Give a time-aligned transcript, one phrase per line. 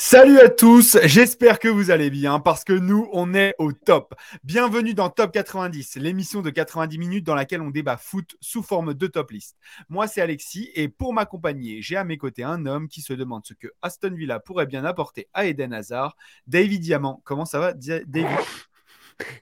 [0.00, 4.14] Salut à tous, j'espère que vous allez bien parce que nous, on est au top.
[4.44, 8.94] Bienvenue dans Top 90, l'émission de 90 minutes dans laquelle on débat foot sous forme
[8.94, 9.56] de top list.
[9.88, 13.44] Moi, c'est Alexis et pour m'accompagner, j'ai à mes côtés un homme qui se demande
[13.44, 17.20] ce que Aston Villa pourrait bien apporter à Eden Hazard, David Diamant.
[17.24, 18.38] Comment ça va, David?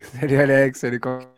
[0.00, 1.28] Salut Alex, salut Quentin.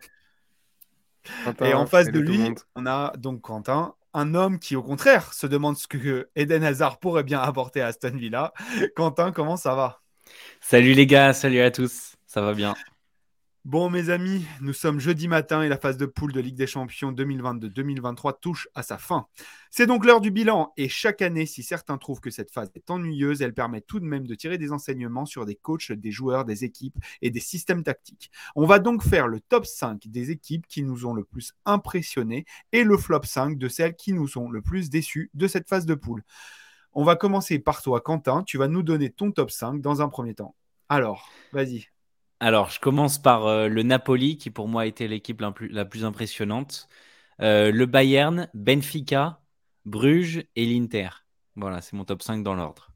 [1.59, 5.47] Et en face de lui, on a donc Quentin un homme qui, au contraire, se
[5.47, 8.53] demande ce que Eden Hazard pourrait bien apporter à Aston Villa.
[8.95, 10.01] Quentin, comment ça va?
[10.61, 12.75] Salut les gars, salut à tous, ça va bien.
[13.65, 16.65] Bon, mes amis, nous sommes jeudi matin et la phase de poule de Ligue des
[16.65, 19.27] Champions 2022-2023 touche à sa fin.
[19.69, 22.89] C'est donc l'heure du bilan et chaque année, si certains trouvent que cette phase est
[22.89, 26.45] ennuyeuse, elle permet tout de même de tirer des enseignements sur des coachs, des joueurs,
[26.45, 28.31] des équipes et des systèmes tactiques.
[28.55, 32.45] On va donc faire le top 5 des équipes qui nous ont le plus impressionnés
[32.71, 35.85] et le flop 5 de celles qui nous ont le plus déçus de cette phase
[35.85, 36.23] de poule.
[36.93, 38.43] On va commencer par toi, Quentin.
[38.43, 40.55] Tu vas nous donner ton top 5 dans un premier temps.
[40.87, 41.89] Alors, vas-y.
[42.41, 45.51] Alors, je commence par euh, le Napoli, qui pour moi a été l'équipe la
[45.85, 46.87] plus, impressionnante.
[47.41, 49.41] Euh, le Bayern, Benfica,
[49.85, 51.09] Bruges et l'Inter.
[51.55, 52.91] Voilà, c'est mon top 5 dans l'ordre.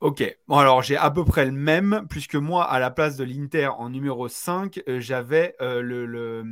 [0.00, 3.24] Ok, bon alors j'ai à peu près le même, puisque moi, à la place de
[3.24, 6.44] l'Inter en numéro 5, euh, j'avais le,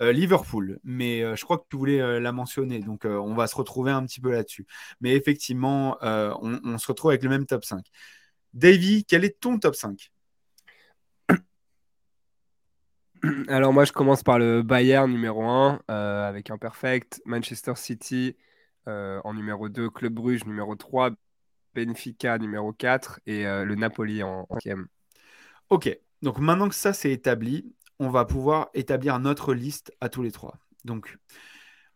[0.00, 0.80] Liverpool.
[0.84, 4.20] Mais je crois que tu voulais la mentionner, donc on va se retrouver un petit
[4.20, 4.66] peu là-dessus.
[5.00, 7.86] Mais effectivement, on, on, se retrouve avec le même top 5.
[8.52, 10.10] Davy, quel est ton top 5
[13.48, 18.36] Alors moi, je commence par le Bayern numéro 1 euh, avec un perfect, Manchester City
[18.88, 21.10] euh, en numéro 2, Club Bruges numéro 3,
[21.74, 24.86] Benfica numéro 4 et euh, le Napoli en 5e.
[25.70, 30.22] Ok, donc maintenant que ça c'est établi, on va pouvoir établir notre liste à tous
[30.22, 30.58] les trois.
[30.84, 31.16] Donc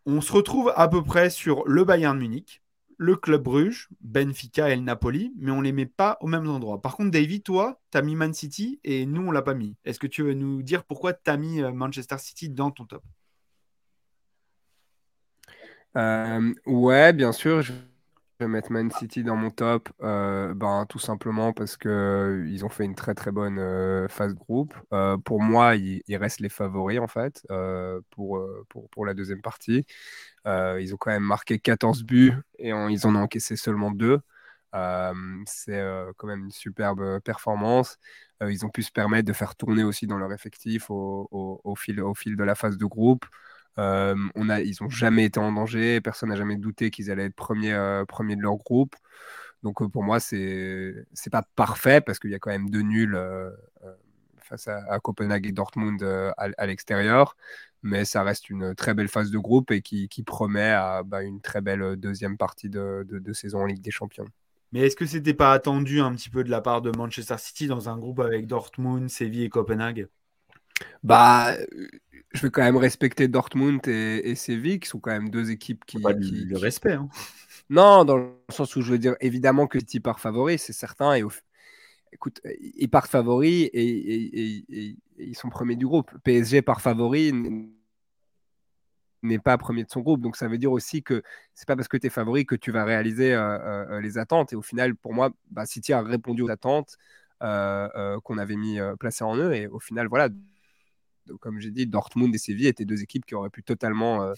[0.05, 2.61] on se retrouve à peu près sur le Bayern Munich,
[2.97, 6.49] le Club Bruges, Benfica et le Napoli, mais on ne les met pas aux mêmes
[6.49, 6.81] endroits.
[6.81, 9.53] Par contre, David, toi, tu as mis Man City et nous, on ne l'a pas
[9.53, 9.75] mis.
[9.85, 12.85] Est-ce que tu veux nous dire pourquoi tu as mis euh, Manchester City dans ton
[12.85, 13.03] top?
[15.95, 17.63] Euh, Ouais, bien sûr.
[18.39, 22.85] Vais mettre Man City dans mon top, euh, ben, tout simplement parce qu'ils ont fait
[22.85, 24.73] une très très bonne phase groupe.
[25.25, 27.45] pour moi, ils, restent les favoris en fait
[28.11, 29.85] pour, pour, pour, la deuxième partie.
[30.47, 34.19] Euh, ils ont quand même marqué 14 buts et ils en ont encaissé seulement 2.
[34.75, 35.13] Euh,
[35.45, 37.97] c'est euh, quand même une superbe performance.
[38.41, 42.13] ils ont pu se permettre de faire tourner aussi dans leur effectif au, fil, au
[42.13, 43.25] fil de la phase de groupe.
[43.77, 48.41] Ils n'ont jamais été en danger, personne n'a jamais douté qu'ils allaient être premiers, de
[48.41, 48.95] leur groupe.
[49.63, 53.17] Donc pour moi, c'est n'est pas parfait parce qu'il y a quand même deux nuls
[54.39, 56.03] face à, Copenhague et Dortmund
[56.37, 57.35] à l'extérieur
[57.83, 61.61] mais ça reste une très belle phase de groupe et qui, promet bah, une très
[61.61, 64.27] belle euh, deuxième partie de, saison en Ligue des Champions.
[64.73, 67.67] Mais est-ce que c'était pas attendu un petit peu de la part de Manchester City
[67.67, 70.07] dans un groupe avec Dortmund, Séville et Copenhague?
[71.03, 71.55] Bah,
[72.33, 75.99] je vais quand même respecter Dortmund et, Séville, qui sont quand même deux équipes qui.
[75.99, 76.93] Pas le respect.
[76.93, 77.09] Hein.
[77.69, 81.15] Non, dans le sens où je veux dire évidemment que City part favori, c'est certain.
[81.15, 81.23] Et
[82.13, 86.11] écoute, ils partent favoris et, ils sont premiers du groupe.
[86.23, 87.33] PSG part favori
[89.23, 90.21] n'est pas premier de son groupe.
[90.21, 91.23] Donc ça veut dire aussi que
[91.53, 94.17] c'est pas parce que tu es favori que tu vas réaliser euh, euh, euh, les
[94.17, 94.53] attentes.
[94.53, 96.97] Et au final, pour moi, bah, City a répondu aux attentes
[97.39, 99.53] qu'on avait mis placées en eux.
[99.53, 100.29] Et au final, voilà,
[101.39, 104.33] comme j'ai dit, Dortmund et Séville étaient deux équipes qui auraient pu totalement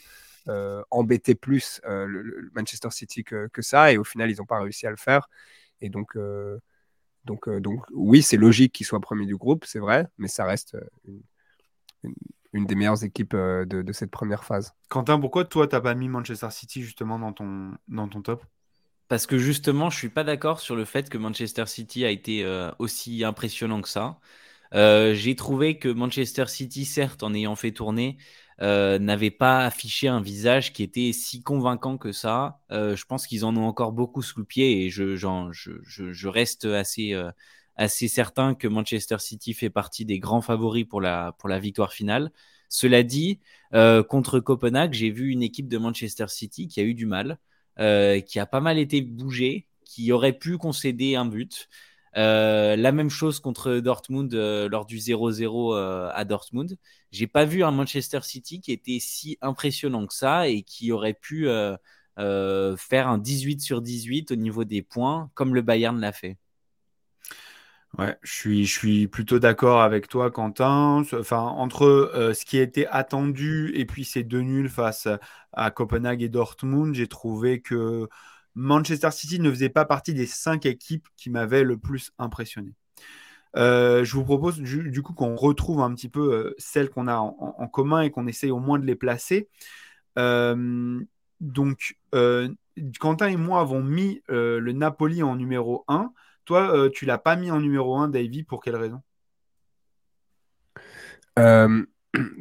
[0.89, 3.91] embêter plus le, Manchester City que, que, ça.
[3.94, 5.29] Et au final, ils n'ont pas réussi à le faire.
[5.81, 6.17] Et donc,
[7.25, 10.78] donc, donc oui, c'est logique qu'ils soient premiers du groupe, c'est vrai, mais ça reste
[12.03, 12.13] une
[12.53, 14.73] une des meilleures équipes euh, de, cette première phase.
[14.89, 18.44] Quentin, pourquoi toi, tu n'as pas mis Manchester City justement dans ton, dans ton top?
[19.07, 22.44] Parce que justement, je suis pas d'accord sur le fait que Manchester City a été
[22.44, 24.19] euh, aussi impressionnant que ça.
[24.74, 28.18] Euh, j'ai trouvé que Manchester City, certes, en ayant fait tourner,
[28.62, 32.59] n'avait pas affiché un visage qui était si convaincant que ça.
[32.69, 37.16] je pense qu'ils en ont encore beaucoup sous le pied et je, reste assez
[37.79, 41.93] assez certain que Manchester City fait partie des grands favoris pour la, pour la victoire
[41.93, 42.29] finale.
[42.67, 43.40] Cela dit,
[43.73, 47.40] euh, contre Copenhague, j'ai vu une équipe de Manchester City qui a eu du mal,
[47.79, 51.70] euh, qui a pas mal été bougée, qui aurait pu concéder un but.
[52.19, 55.75] Euh, la même chose contre Dortmund lors du 0-0
[56.13, 56.77] à Dortmund.
[57.11, 61.13] J'ai pas vu un Manchester City qui était si impressionnant que ça et qui aurait
[61.16, 61.47] pu
[62.17, 66.37] faire un 18 sur 18 au niveau des points, comme le Bayern l'a fait.
[67.97, 71.03] Ouais, je suis, je suis plutôt d'accord avec toi, Quentin.
[71.13, 75.07] Enfin, entre euh, ce qui été attendu et puis ces deux nuls face
[75.53, 78.07] à Copenhague et Dortmund, j'ai trouvé que
[78.55, 82.73] Manchester City ne faisait pas partie des cinq équipes qui m'avaient le plus impressionné.
[83.55, 87.17] Euh, je vous propose du, coup qu'on retrouve un petit peu euh, celles qu'on a
[87.17, 89.49] en, commun et qu'on essaye au moins de les placer.
[90.17, 90.99] Euh,
[91.40, 91.97] donc,
[92.99, 96.11] Quentin et moi avons mis le Napoli en numéro 1.
[96.45, 99.02] Toi, tu l'as pas mis en numéro 1, Davy, pour quelle raison?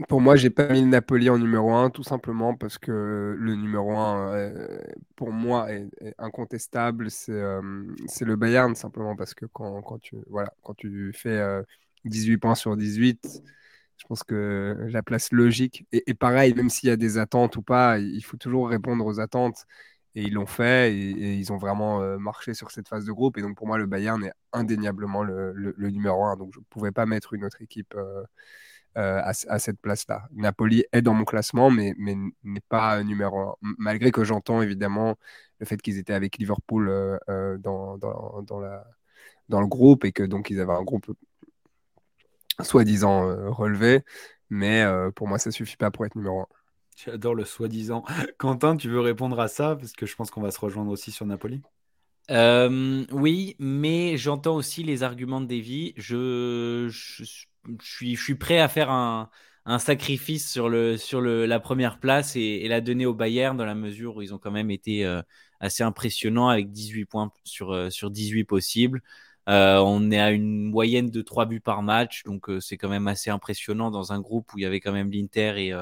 [0.09, 3.55] Pour moi, j'ai pas mis le Napoli en numéro 1, tout simplement parce que le
[3.55, 4.79] numéro 1, euh,
[5.15, 5.89] pour moi, est,
[6.19, 7.09] incontestable.
[7.29, 11.41] Euh, c'est le Bayern, simplement parce que quand, quand, tu, voilà, quand tu fais
[12.05, 13.43] 18 euh, points sur 18,
[13.99, 17.63] je pense que la place logique, et, pareil, même s'il y a des attentes ou
[17.63, 19.67] pas, il faut toujours répondre aux attentes.
[20.15, 23.37] Et ils l'ont fait, et, ils ont vraiment marché sur cette phase de groupe.
[23.39, 26.37] Et donc, pour moi, le Bayern est indéniablement le, le, numéro 1.
[26.37, 27.95] Donc, je ne pouvais pas mettre une autre équipe
[28.99, 30.25] euh, à, cette place-là.
[30.33, 33.55] Napoli est dans mon classement, mais, mais n'est pas numéro un.
[33.79, 35.17] Malgré que j'entends évidemment
[35.61, 38.85] le fait qu'ils étaient avec Liverpool euh, euh, dans, dans, dans, la,
[39.49, 41.15] dans le groupe et que donc ils avaient un groupe
[42.61, 44.03] soi-disant relevé.
[44.51, 44.85] Mais
[45.15, 46.47] pour moi, ça suffit pas pour être numéro un.
[46.97, 48.05] J'adore le soi-disant.
[48.39, 49.77] Quentin, tu veux répondre à ça?
[49.77, 51.63] Parce que je pense qu'on va se rejoindre aussi sur Napoli.
[52.29, 55.95] oui, mais j'entends aussi les arguments de Davy.
[55.97, 57.47] Je, je,
[57.83, 59.31] je suis, prêt à faire un,
[59.79, 64.35] sacrifice sur, la première place et, la donner au Bayern dans la mesure où ils
[64.35, 65.23] ont quand même été euh,
[65.61, 69.03] assez impressionnants avec 18 points sur, euh, sur 18 possibles.
[69.49, 73.09] Euh, on est à une moyenne de 3 buts par match, donc c'est quand même
[73.09, 75.73] assez impressionnant dans un groupe où il y avait quand même l'Inter et,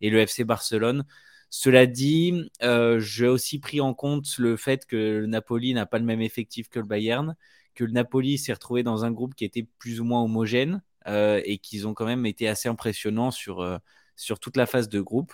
[0.00, 1.04] et le FC Barcelone.
[1.50, 2.48] Cela dit,
[2.98, 6.68] j'ai aussi pris en compte le fait que le Napoli n'a pas le même effectif
[6.68, 7.34] que le Bayern,
[7.74, 10.97] que le Napoli s'est retrouvé dans un groupe qui était plus ou moins homogène, euh,
[11.06, 13.78] et qu'ils ont quand même été assez impressionnants sur, euh,
[14.16, 15.32] sur toute la phase de groupe.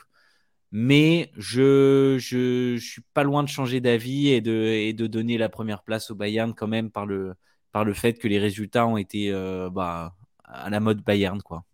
[0.71, 5.49] Mais je, je, suis pas loin de changer d'avis et de, et de donner la
[5.49, 7.35] première place au Bayern quand même par le,
[7.71, 11.41] par le fait que les résultats ont été euh, bah, à la mode Bayern.
[11.43, 11.65] Quoi.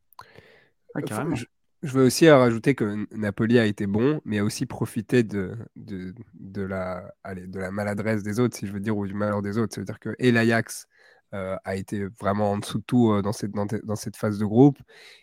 [0.94, 1.46] je,
[1.82, 6.62] veux aussi rajouter que Napoli a été bon, mais a aussi profité de, de, de
[6.62, 9.56] la, allez, de la maladresse des autres, si je veux dire, ou du malheur des
[9.56, 9.74] autres.
[9.74, 10.86] C'est-à-dire que et l'Ajax
[11.32, 14.44] euh, a été vraiment en dessous de tout euh, dans, cette, dans, cette phase de
[14.44, 14.78] groupe.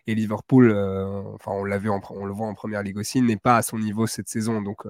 [0.07, 3.61] Et Liverpool, euh, enfin on on le voit en première ligue aussi, n'est pas à
[3.61, 4.61] son niveau cette saison.
[4.61, 4.83] Donc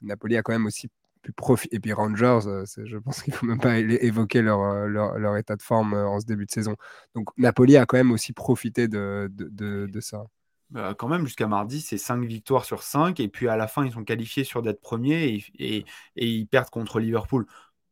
[0.00, 0.88] Napoli a quand même aussi
[1.20, 1.76] pu profiter.
[1.76, 5.62] Et puis Rangers, je pense qu'il ne faut même pas évoquer leur, leur, état de
[5.62, 6.76] forme en ce début de saison.
[7.14, 10.24] Donc Napoli a quand même aussi profité de, de, de, ça.
[10.70, 13.20] Bah, quand même, jusqu'à mardi, c'est 5 victoires sur 5.
[13.20, 15.84] Et puis à la fin, ils sont qualifiés sur d'être premiers et,
[16.16, 17.46] et, ils perdent contre Liverpool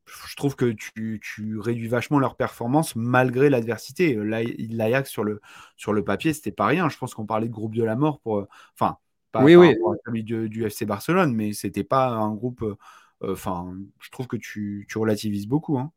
[0.07, 4.15] je trouve que tu, réduis vachement leur performance malgré l'adversité.
[4.15, 5.41] L'Ajax sur le,
[5.77, 6.89] sur le papier, c'était pas rien.
[6.89, 8.47] Je pense qu'on parlait de groupe de la mort pour.
[8.75, 8.99] Enfin,
[9.31, 9.75] pas, oui, oui.
[10.05, 12.63] celui du, FC Barcelone, mais c'était pas un groupe.
[12.63, 15.79] Euh, enfin, je trouve que tu, relativises beaucoup.
[15.79, 15.93] Hein.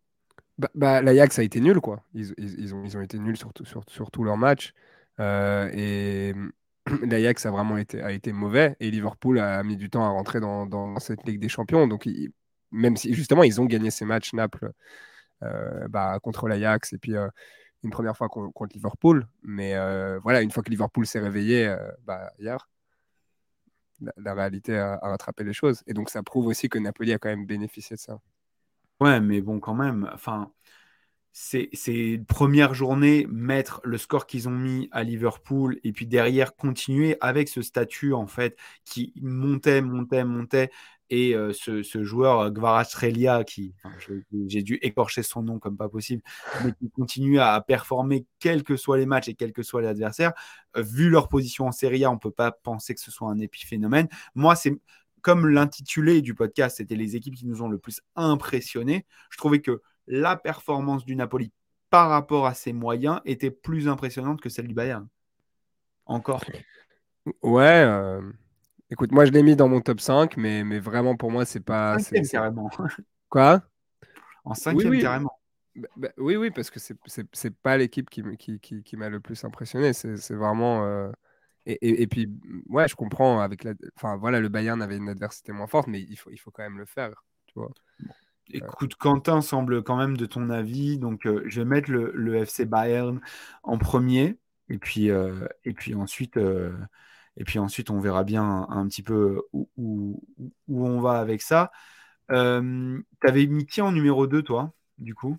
[0.58, 2.02] Bah, bah L'Ajax a été nul, quoi.
[2.14, 4.74] Ils, ont, ils ont été nuls sur, sur, sur tous leurs matchs.
[5.20, 6.34] Euh, et
[7.06, 8.78] l'Ajax a vraiment été, a été mauvais.
[8.80, 11.88] Et Liverpool a mis du temps à rentrer dans, dans cette Ligue des Champions.
[11.88, 12.32] Donc, il,
[12.72, 14.72] même si justement ils ont gagné ces matchs Naples
[15.44, 17.28] euh, bah, contre l'Ajax et puis euh,
[17.84, 19.28] une première fois contre Liverpool.
[19.44, 22.70] Mais euh, voilà, une fois que Liverpool s'est réveillé bah, hier,
[24.18, 25.84] la, réalité a, rattrapé les choses.
[25.88, 28.20] Et donc ça prouve aussi que Napoli a quand même bénéficié de ça.
[29.00, 30.52] Ouais, mais bon, quand même, enfin,
[31.38, 37.18] c'est première journée, mettre le score qu'ils ont mis à Liverpool et puis derrière continuer
[37.20, 40.72] avec ce statut en fait qui montait, montait, montait
[41.10, 43.76] et euh, ce, joueur Gvarastrelia qui,
[44.48, 46.24] j'ai dû écorcher son nom comme pas possible,
[46.64, 49.88] mais qui continue à performer quels que soient les matchs et quels que soient les
[49.88, 50.34] adversaires.
[50.76, 54.08] Vu leur position en Serie A, on peut pas penser que ce soit un épiphénomène.
[54.34, 54.74] Moi, c'est
[55.22, 59.06] comme l'intitulé du podcast, c'était les équipes qui nous ont le plus impressionnés.
[59.32, 61.52] Je trouvais que la performance du Napoli
[61.90, 65.08] par rapport à ses moyens était plus impressionnante que celle du Bayern.
[66.06, 66.44] Encore.
[67.42, 68.20] Ouais.
[68.92, 71.60] Écoute, moi je l'ai mis dans mon top 5, mais, mais vraiment pour moi, c'est
[71.60, 71.98] pas.
[71.98, 72.70] En carrément.
[73.30, 73.64] Quoi?
[74.44, 75.32] En cinquième oui, carrément.
[75.76, 79.20] Bah, bah, oui, oui, parce que c'est pas l'équipe qui, qui, qui, qui m'a le
[79.20, 79.94] plus impressionné.
[79.94, 80.86] C'est vraiment.
[80.86, 81.12] Euh,
[81.66, 82.30] et, et, puis,
[82.70, 83.40] ouais, je comprends.
[83.40, 83.74] Avec la...
[83.98, 86.64] Enfin, voilà, le Bayern avait une adversité moins forte, mais il faut, il faut quand
[86.64, 87.24] même le faire.
[87.48, 87.72] Tu vois.
[88.52, 91.00] Écoute, Quentin semble quand même de ton avis.
[91.00, 93.20] Donc, euh, je vais mettre le, le, FC Bayern
[93.64, 94.38] en premier.
[94.70, 96.38] Et puis, euh, et puis ensuite,
[97.38, 101.72] et puis ensuite, on verra bien un, petit peu où, où, on va avec ça.
[102.32, 105.38] Euh, tu avais mis qui en numéro 2, toi, du coup?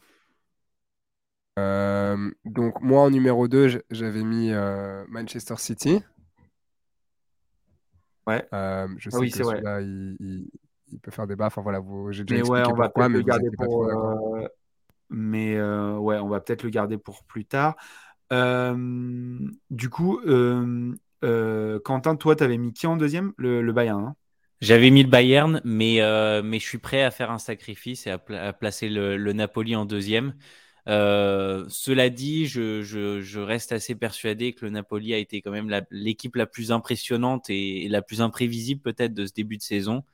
[1.58, 6.02] Euh, Donc, moi, en numéro 2, j'avais mis euh, Manchester City.
[8.26, 8.46] Ouais.
[8.50, 10.50] je ah sais que celui-là, il,
[10.92, 11.46] il peut faire débat.
[11.46, 13.84] Enfin voilà, j'ai déjà expliqué ouais, on pourquoi, mais le garder pour.
[13.86, 14.46] Euh,
[15.08, 17.76] mais ouais, on va peut-être le garder pour plus tard.
[18.30, 20.20] du coup,
[21.22, 23.32] Quentin, toi, tu avais mis qui en deuxième?
[23.36, 24.04] Le, Bayern.
[24.04, 24.16] Hein
[24.60, 26.00] J'avais mis le Bayern, mais,
[26.42, 30.34] mais je suis prêt à faire un sacrifice et à, placer le, Napoli en deuxième.
[30.86, 36.36] cela dit, je, je, reste assez persuadé que le Napoli a été quand même l'équipe
[36.36, 40.04] la, plus impressionnante et la plus imprévisible peut-être de ce début de saison.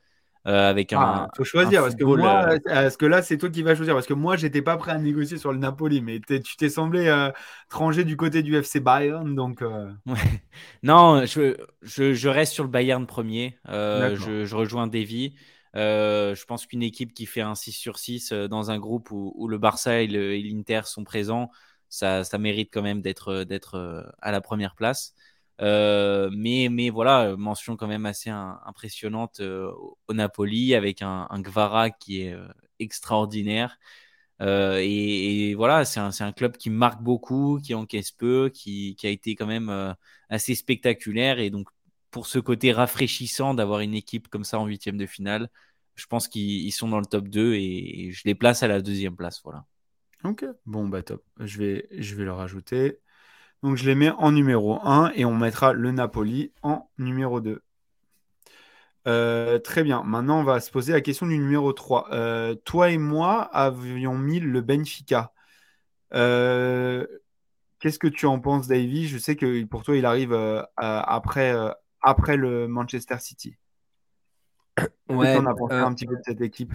[0.48, 3.62] Euh, avec ah, faut choisir parce que moi, euh, parce que là, c'est toi qui
[3.62, 3.94] vas choisir.
[3.94, 7.06] Parce que moi, j'étais pas prêt à négocier sur le Napoli, mais tu t'es semblé
[7.06, 7.30] euh,
[7.70, 9.62] ranger du côté du FC Bayern, donc.
[10.82, 13.56] Non, je, je, reste sur le Bayern premier.
[13.66, 15.36] Je, je, rejoins Davy.
[15.74, 19.58] je pense qu'une équipe qui fait un 6 sur 6 dans un groupe où, le
[19.58, 21.50] Barça et l'Inter sont présents,
[21.88, 25.14] ça, ça, mérite quand même d'être à la première place.
[25.60, 29.70] Euh, mais, mais voilà, mention quand même assez impressionnante euh,
[30.08, 33.78] au Napoli avec un, Gvara qui est euh, extraordinaire.
[34.40, 39.10] Et, voilà, c'est un, un, club qui marque beaucoup, qui encaisse peu, qui, qui a
[39.10, 39.94] été quand même
[40.28, 41.38] assez spectaculaire.
[41.38, 41.68] Et donc,
[42.10, 45.48] pour ce côté rafraîchissant d'avoir une équipe comme ça en huitième de finale,
[45.94, 49.16] je pense qu'ils sont dans le top 2 et, je les place à la deuxième
[49.16, 49.40] place.
[49.44, 49.64] Voilà.
[50.24, 51.24] Ok, bon, bah top.
[51.38, 52.98] Je vais, je vais le rajouter.
[53.62, 57.62] Donc je les mets en numéro 1 et on mettra le Napoli en numéro 2.
[59.08, 60.02] Euh, très bien.
[60.04, 62.08] Maintenant, on va se poser la question du numéro 3.
[62.12, 65.32] Euh, toi et moi avions mis le Benfica.
[66.14, 67.06] Euh,
[67.78, 69.06] qu'est-ce que tu en penses, Davy?
[69.06, 70.34] Je sais que pour toi, il arrive
[70.76, 71.54] après,
[72.00, 73.56] après le Manchester City.
[75.08, 76.72] Ouais, on a pensé un petit peu de cette équipe?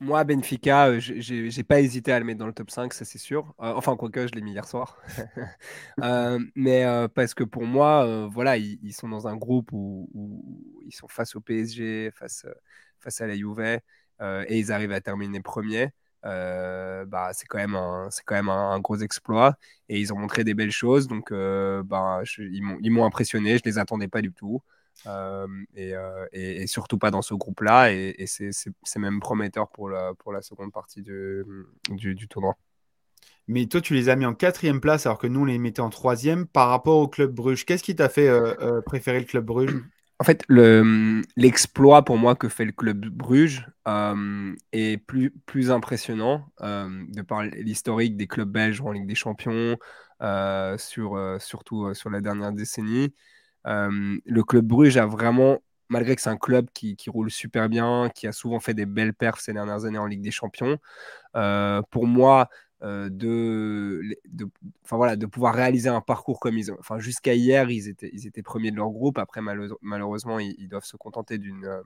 [0.00, 3.18] Moi, Benfica, euh, j'ai pas hésité à le mettre dans le top 5, ça c'est
[3.18, 3.54] sûr.
[3.60, 4.96] Euh, enfin, quoique, je l'ai mis hier soir.
[6.04, 10.08] Euh, mais parce que pour moi, voilà, ils, sont dans un groupe où,
[10.86, 12.46] ils sont face au PSG, face,
[13.20, 15.90] à la Juve, et ils arrivent à terminer premier.
[16.22, 19.56] bah, c'est quand même, un, quand même un, gros exploit.
[19.88, 21.08] Et ils ont montré des belles choses.
[21.08, 23.58] Donc, bah, ils m'ont impressionné.
[23.58, 24.62] Je les attendais pas du tout.
[25.06, 25.94] Et,
[26.32, 27.92] et, surtout pas dans ce groupe-là.
[27.92, 31.44] Et, c'est même prometteur pour la, pour la seconde partie du,
[31.90, 32.56] du, tournoi.
[33.46, 35.80] Mais toi, tu les as mis en quatrième place alors que nous, on les mettait
[35.80, 37.64] en troisième par rapport au Club Bruges.
[37.64, 39.82] Qu'est-ce qui t'a fait euh, préférer le Club Bruges?
[40.20, 43.66] En fait, l'exploit pour moi que fait le Club Bruges
[44.72, 49.78] est plus, plus impressionnant de par l'historique des clubs belges en Ligue des Champions,
[50.76, 53.14] sur, surtout sur la dernière décennie.
[53.66, 58.10] Euh, le club Bruges a vraiment, malgré que c'est un club qui, roule super bien,
[58.14, 60.78] qui a souvent fait des belles perfs ces dernières années en Ligue des Champions,
[61.36, 62.48] euh, pour moi,
[62.82, 64.00] euh, de,
[64.88, 66.76] voilà, de pouvoir réaliser un parcours comme ils ont.
[66.78, 69.18] Enfin, jusqu'à hier, ils étaient, premiers de leur groupe.
[69.18, 71.82] Après, malheureusement, ils, doivent se contenter d'une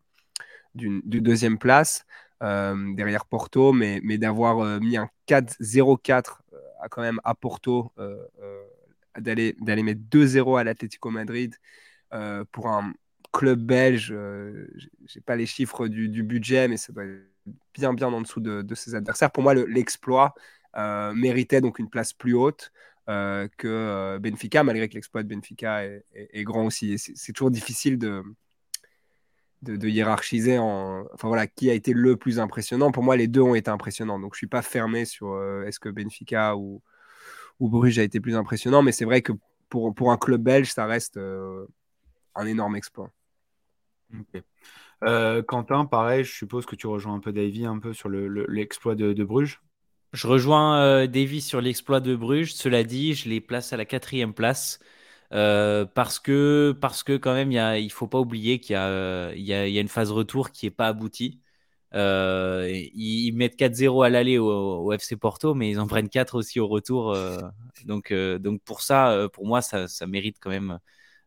[0.75, 2.05] deuxième place
[2.41, 6.43] derrière Porto, mais, d'avoir mis un 4-0-4
[6.81, 7.93] à quand même à Porto
[9.19, 11.55] d'aller mettre 2-0 à l'Atlético Madrid
[12.13, 12.93] euh, pour un
[13.33, 14.13] club belge.
[14.15, 14.67] Euh,
[15.07, 17.23] j'ai pas les chiffres du, budget, mais ça doit être
[17.75, 19.31] bien bien en dessous de, ses adversaires.
[19.31, 20.35] Pour moi, l'exploit
[20.77, 22.73] euh, méritait donc une place plus haute.
[23.07, 26.99] que Benfica, malgré que l'exploit de Benfica est, grand aussi.
[26.99, 28.23] C'est toujours difficile de,
[29.63, 32.93] de, hiérarchiser en, enfin voilà, qui a été le plus impressionnant.
[32.93, 34.19] Pour moi, les deux ont été impressionnants.
[34.19, 36.83] Donc, je suis pas fermé sur est-ce que Benfica ou,
[37.61, 38.83] où Bruges a été plus impressionnant.
[38.83, 39.33] Mais c'est vrai que
[39.69, 41.67] pour, pour un club belge, ça reste euh,
[42.35, 43.11] un énorme exploit.
[45.05, 48.95] Euh, Quentin, pareil, je suppose que tu rejoins un peu Davy un peu sur l'exploit
[48.95, 49.61] de, Bruges.
[50.13, 52.55] Je rejoins euh, Davy sur l'exploit de Bruges.
[52.55, 54.79] Cela dit, je les place à la quatrième place.
[55.31, 59.79] parce que parce que quand même il ne faut pas oublier qu'il y, y, y,
[59.79, 61.42] a une phase retour qui n'est pas aboutie
[61.95, 66.61] euh, ils, mettent 4-0 à l'aller au, FC Porto, mais ils en prennent 4 aussi
[66.61, 67.13] au retour.
[67.13, 67.39] Euh,
[67.85, 70.79] donc, euh, donc pour ça, pour moi, ça, mérite quand même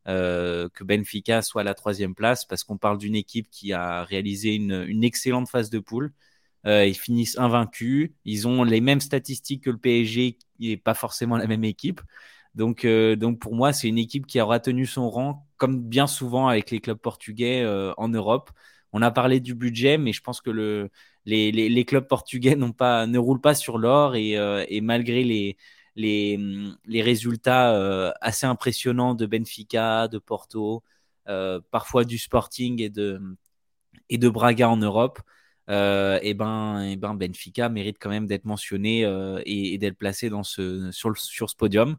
[0.06, 4.54] que Benfica soit à la troisième place parce qu'on parle d'une équipe qui a réalisé
[4.56, 6.14] une, une excellente phase de poule.
[6.66, 8.12] ils finissent invaincus.
[8.26, 12.02] Ils ont les mêmes statistiques que le PSG, qui n'est pas forcément la même équipe.
[12.56, 16.48] Donc, donc pour moi, c'est une équipe qui aura tenu son rang, comme bien souvent
[16.48, 17.66] avec les clubs portugais
[17.98, 18.52] en Europe.
[18.98, 20.90] On a parlé du budget, mais je pense que le,
[21.26, 25.58] les, clubs portugais ne roulent pas sur l'or et, euh, malgré les,
[25.98, 30.82] les, résultats euh, assez impressionnants de Benfica, de Porto,
[31.28, 35.20] euh, parfois du Sporting et de, Braga en Europe,
[35.68, 39.02] ben, ben Benfica mérite quand même d'être mentionné
[39.46, 41.98] et, d'être placé sur, ce podium.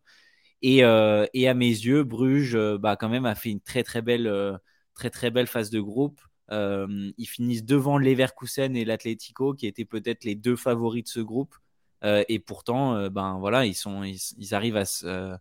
[0.63, 5.69] Et, à mes yeux, Bruges bah, quand même a fait une très, très belle phase
[5.69, 6.23] de groupe.
[6.51, 11.57] Ils finissent devant Leverkusen et l'Atlético, qui étaient peut-être les deux favoris de ce groupe.
[12.03, 15.39] et pourtant, ben voilà, ils, sont, ils, arrivent à se,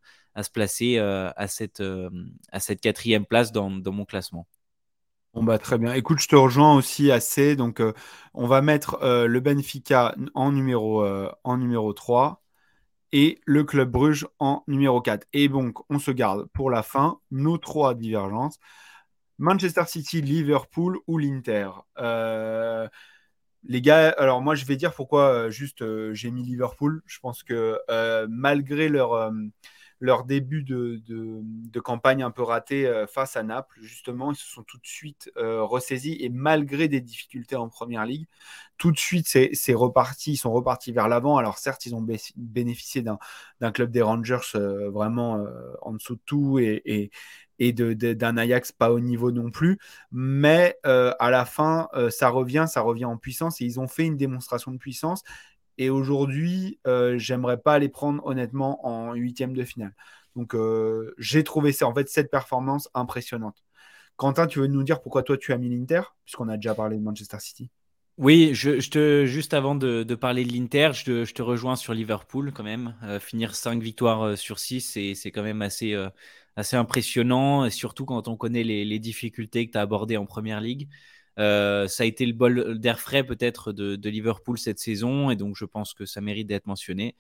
[0.53, 1.83] placer à, cette,
[2.51, 4.47] à cette quatrième place dans, dans mon classement.
[5.33, 5.93] Bon bah très bien.
[5.93, 7.55] Écoute, je te rejoins aussi assez.
[7.55, 7.83] Donc
[8.33, 11.05] on va mettre le Benfica en numéro,
[11.43, 12.41] en numéro 3
[13.15, 15.25] et le Club Bruges en numéro 4.
[15.31, 18.59] Et donc, on se garde pour la fin nos trois divergences.
[19.37, 21.69] Manchester City, Liverpool ou l'Inter.
[21.99, 22.87] Euh,
[23.63, 27.01] les gars, alors moi je vais dire pourquoi euh, juste euh, j'ai mis Liverpool.
[27.05, 27.79] Je pense que
[28.29, 34.63] malgré leur début de, campagne un peu raté face à Naples, justement, ils se sont
[34.63, 38.27] tout de suite ressaisis et malgré des difficultés en première ligue,
[38.77, 41.37] tout de suite, c'est reparti, ils sont repartis vers l'avant.
[41.37, 45.43] Alors certes, ils ont bénéficié d'un club des Rangers vraiment
[45.81, 47.11] en dessous de tout et
[47.59, 49.77] d'un Ajax pas au niveau non plus.
[50.12, 54.17] Mais à la fin, ça revient, ça revient en puissance et ils ont fait une
[54.17, 55.24] démonstration de puissance.
[55.77, 59.93] Et aujourd'hui, euh, j'aimerais pas les prendre honnêtement en huitième de finale.
[60.35, 63.63] Donc, euh, j'ai trouvé ça, en fait, cette performance impressionnante.
[64.15, 66.97] Quentin, tu veux nous dire pourquoi toi tu as mis l'Inter, puisqu'on a déjà parlé
[66.97, 67.69] de Manchester City?
[68.17, 72.63] Oui, je, te, juste avant de, parler de l'Inter, je, te rejoins sur Liverpool quand
[72.63, 72.95] même.
[73.03, 75.93] Euh, finir 5 victoires sur 6, c'est quand même assez,
[76.55, 80.88] assez impressionnant, surtout quand on connaît les, difficultés que tu as abordées en Première Ligue.
[81.38, 85.55] Euh, ça a été le bol d'air frais peut-être de, Liverpool cette saison et donc
[85.57, 87.15] je pense que ça mérite d'être mentionné.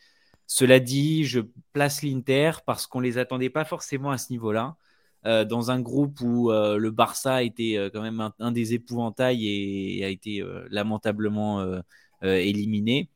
[0.47, 1.41] Cela dit, je
[1.73, 4.77] place l'Inter parce qu'on les attendait pas forcément à ce niveau-là.
[5.25, 10.05] Euh, dans un groupe où euh, le Barça était quand même un, des épouvantails et,
[10.05, 11.81] a été lamentablement
[12.21, 13.09] éliminé.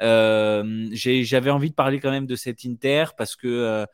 [0.00, 3.86] J'avais envie de parler quand même de cet Inter parce que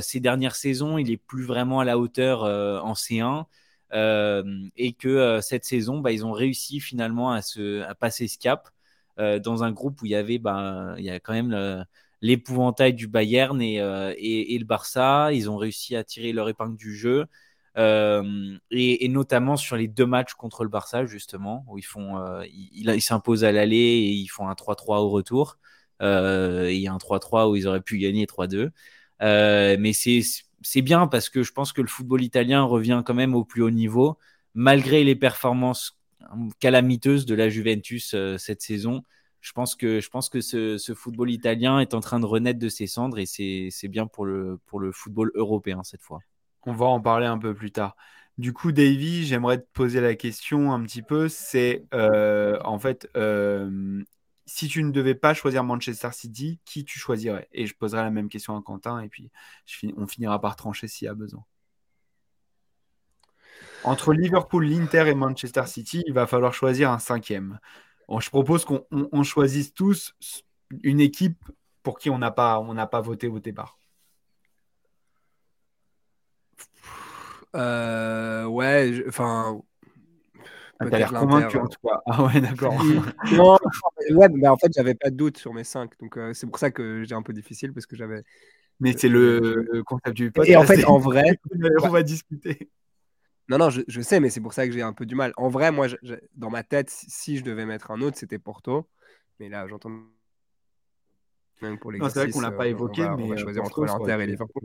[0.00, 3.46] ces dernières saisons, il est plus vraiment à la hauteur en C1.
[3.92, 8.26] Euh, et que euh, cette saison, bah, ils ont réussi finalement à, se, à passer
[8.28, 8.68] ce cap
[9.18, 11.84] euh, dans un groupe où il y avait, bah, il y a quand même
[12.22, 15.32] l'épouvantail du Bayern et, et, le Barça.
[15.32, 17.26] Ils ont réussi à tirer leur épingle du jeu.
[17.76, 22.18] et, notamment sur les deux matchs contre le Barça, justement, où ils font,
[22.50, 25.58] ils s'imposent à l'aller et ils font un 3-3 au retour.
[26.00, 28.70] a un 3-3 où ils auraient pu gagner 3-2.
[29.20, 33.44] Mais c'est bien parce que je pense que le football italien revient quand même au
[33.44, 34.18] plus haut niveau,
[34.54, 35.96] malgré les performances
[36.58, 39.02] calamiteuses de la Juventus euh, cette saison.
[39.40, 42.68] Je pense que, je pense que ce, football italien est en train de renaître de
[42.68, 46.18] ses cendres et c'est bien pour le, pour le football européen cette fois.
[46.64, 47.96] On va en parler un peu plus tard.
[48.38, 51.28] Du coup, Davy, j'aimerais te poser la question un petit peu.
[51.28, 54.02] C'est euh, en fait, euh,
[54.46, 57.48] si tu ne devais pas choisir Manchester City, qui tu choisirais?
[57.52, 59.30] Et je poserai la même question à Quentin et puis
[59.96, 61.44] on finira par trancher s'il y a besoin.
[63.84, 67.58] Entre Liverpool, l'Inter et Manchester City, il va falloir choisir un cinquième.
[68.18, 70.14] je propose qu'on choisisse tous
[70.82, 71.44] une équipe
[71.82, 72.60] pour qui on n'a pas,
[73.00, 73.78] voté au départ.
[77.54, 79.62] Euh, ouais, enfin,
[80.78, 82.02] ah, T'as l'air convaincu en tout cas.
[82.06, 82.74] Ah ouais, d'accord.
[83.32, 83.58] non,
[84.10, 85.92] ouais, mais en fait, j'avais pas de doute sur mes 5.
[86.00, 88.22] Donc, euh, c'est pour ça que j'ai un peu difficile parce que j'avais.
[88.80, 90.52] Mais c'est le concept du podcast.
[90.52, 91.38] Et en fait, en vrai.
[91.82, 92.70] on va discuter.
[93.48, 95.32] Non, non, je, je sais, mais c'est pour ça que j'ai un peu du mal.
[95.36, 95.96] En vrai, moi, je,
[96.34, 98.88] dans ma tête, si je devais mettre un autre, c'était Porto.
[99.38, 99.90] Mais là, j'entends.
[101.62, 104.26] Même pour C'est vrai qu'on l'a pas évoqué, mais on va choisir entre l'Inter et
[104.26, 104.64] Liverpool.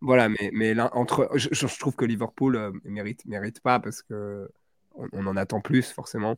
[0.00, 4.02] Voilà, mais, mais là, entre, je, je, trouve que Liverpool euh, mérite, mérite pas parce
[4.02, 4.50] que
[4.94, 6.36] on, en attend plus forcément.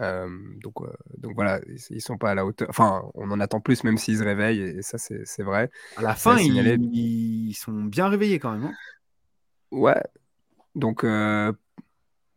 [0.00, 2.68] Euh, donc, euh, donc voilà, ils, sont pas à la hauteur.
[2.70, 5.70] Enfin, on en attend plus même s'ils se réveillent et, ça c'est vrai.
[5.96, 8.64] À la fin, ils, sont bien réveillés quand même.
[8.64, 8.74] Hein.
[9.70, 10.02] ouais.
[10.74, 11.04] Donc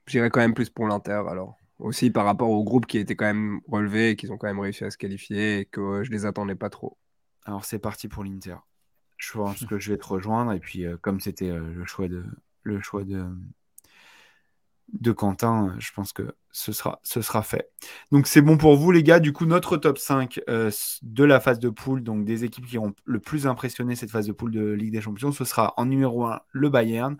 [0.06, 1.56] j'irai quand même plus pour l'Inter alors.
[1.80, 4.60] Aussi par rapport au groupe qui était quand même relevé et qu'ils ont quand même
[4.60, 6.98] réussi à se qualifier et que je les attendais pas trop.
[7.46, 8.56] Alors c'est parti pour l'Inter
[9.18, 10.54] je pense que je vais te rejoindre.
[10.54, 11.86] Et puis, euh, comme c'était euh, le
[12.82, 13.04] choix
[14.94, 17.70] de Quentin, euh, je pense que ce sera, ce sera fait.
[18.12, 19.20] Donc, c'est bon pour vous, les gars.
[19.20, 22.94] Du coup, notre top 5 de la phase de poule, donc des équipes qui ont
[23.06, 26.26] le plus impressionné cette phase de poule de Ligue des Champions, ce sera en numéro
[26.26, 27.18] 1 le Bayern,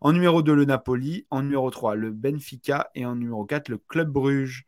[0.00, 3.78] en numéro 2 le Napoli, en numéro 3 le Benfica et en numéro 4 le
[3.78, 4.66] Club Bruges.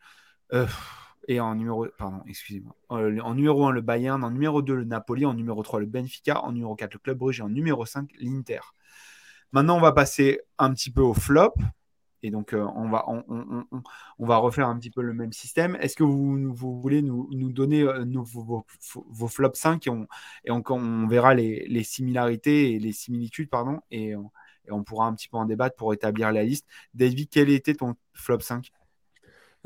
[1.29, 2.75] Et en numéro, pardon, excusez-moi.
[2.93, 4.23] Euh, en numéro 1, le Bayern.
[4.23, 5.27] En numéro 2, le Napoli.
[5.27, 6.41] En numéro 3, le Benfica.
[6.43, 7.41] En numéro 4, le Club Brugge.
[7.41, 8.61] Et en numéro 5, l'Inter.
[9.53, 11.55] Maintenant, on va passer un petit peu au flop.
[12.23, 15.77] Et donc, euh, on, va, on, va refaire un petit peu le même système.
[15.77, 20.07] Est-ce que vous, voulez nous, donner euh, vos, flops 5 et on,
[20.45, 25.29] et on, verra les, similarités et les similitudes, pardon, et, et on pourra un petit
[25.29, 26.67] peu en débattre pour établir la liste.
[26.95, 28.73] David, quel était ton flop 5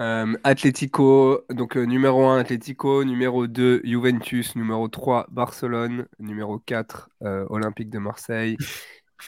[0.00, 7.10] euh, Atlético, donc euh, numéro 1 Atlético, numéro 2 Juventus, numéro 3 Barcelone, numéro 4
[7.22, 8.56] euh, Olympique de Marseille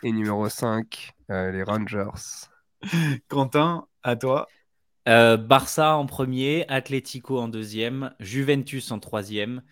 [0.02, 2.48] et numéro 5 les Rangers.
[3.28, 4.48] Quentin, à toi.
[5.06, 9.62] Barça en premier, Atlético en deuxième, Juventus en troisième,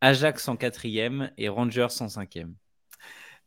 [0.00, 2.54] Ajax en quatrième et Rangers en cinquième.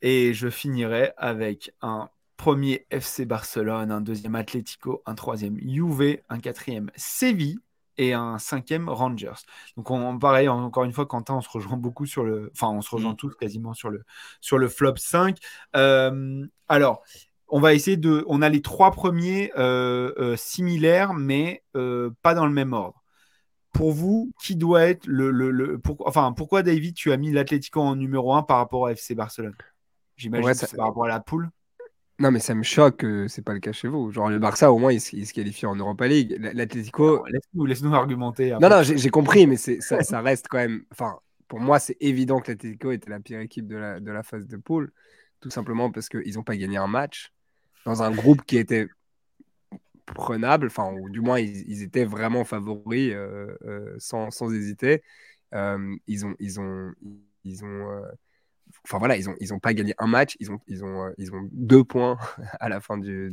[0.01, 6.39] Et je finirai avec un premier FC Barcelone, un deuxième Atlético, un troisième Juve, un
[6.39, 7.59] quatrième Séville
[7.97, 9.43] et un cinquième Rangers.
[9.75, 12.51] Donc on, pareil, encore une fois, Quentin, on se rejoint beaucoup sur le...
[12.53, 13.17] Enfin, on se rejoint mm.
[13.17, 14.03] tous quasiment sur le,
[14.39, 15.37] sur le flop 5.
[15.75, 17.03] Euh, alors,
[17.47, 18.23] on va essayer de...
[18.27, 23.03] On a les trois premiers euh, euh, similaires, mais pas dans le même ordre.
[23.73, 25.31] Pour vous, qui doit être le...
[25.31, 29.15] le, enfin, pourquoi, David, tu as mis l'Atlético en numéro 1 par rapport à FC
[29.15, 29.55] Barcelone?
[30.15, 31.49] J'imagine que c'est par rapport à la poule.
[32.19, 34.11] Non, mais ça me choque que c'est pas le cas chez vous.
[34.11, 36.37] Genre, le Barça, au moins, il, se qualifie en Europa League.
[36.53, 37.23] L'Atlético.
[37.27, 38.57] Laisse-nous laisse argumenter.
[38.59, 39.71] Non, non, j'ai compris, mais ça,
[40.03, 40.83] ça, reste quand même.
[40.91, 44.23] Enfin, pour moi, c'est évident que l'Atlético était la pire équipe de la, de la
[44.23, 44.91] phase de poule.
[45.39, 47.31] Tout simplement parce qu'ils n'ont pas gagné un match
[47.85, 48.87] dans un groupe qui était
[50.07, 55.03] prenable, enfin, ou du moins, ils, étaient vraiment favoris euh, euh, sans, sans, hésiter.
[55.53, 56.35] Euh, ils ont.
[56.39, 56.93] Ils ont,
[57.43, 58.01] ils ont
[58.85, 61.33] enfin voilà, ils n'ont ils pas gagné un match, ils ont, ils ont, euh, ils
[61.33, 62.17] ont deux points
[62.59, 63.31] à la fin de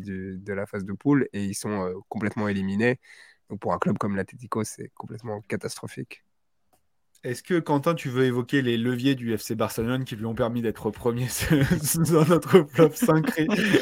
[0.53, 3.01] la phase de poule et ils sont euh, complètement éliminés.
[3.51, 6.25] Donc pour un club comme l'Atletico, c'est complètement catastrophique.
[7.25, 10.61] Est-ce que Quentin, tu veux évoquer les leviers du FC Barcelone qui lui ont permis
[10.61, 11.27] d'être premier
[12.13, 13.31] dans notre flop 5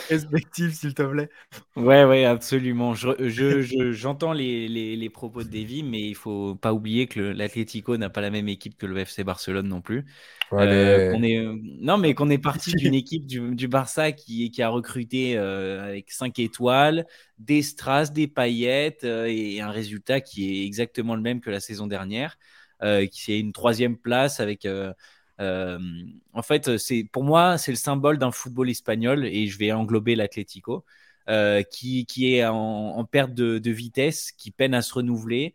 [0.08, 1.28] respectif, s'il te plaît?
[1.74, 2.94] Ouais, ouais, absolument.
[2.94, 8.10] J'entends je, les, les, propos de Davy, mais il faut pas oublier que l'Atlético n'a
[8.10, 10.04] pas la même équipe que le FC Barcelone non plus.
[10.52, 14.62] Euh, est, euh, non, mais qu'on est parti d'une équipe du, du, Barça qui, qui
[14.62, 17.06] a recruté euh, avec 5 étoiles,
[17.38, 21.88] des strass, des paillettes et un résultat qui est exactement le même que la saison
[21.88, 22.36] dernière.
[22.82, 24.66] Euh, qui est une troisième place avec.
[24.66, 24.92] Euh,
[25.40, 25.78] euh,
[26.32, 30.16] en fait, c'est pour moi, c'est le symbole d'un football espagnol et je vais englober
[30.16, 30.84] l'Atlético.
[31.70, 35.54] qui, qui, est en, perte de, vitesse, qui peine à se renouveler,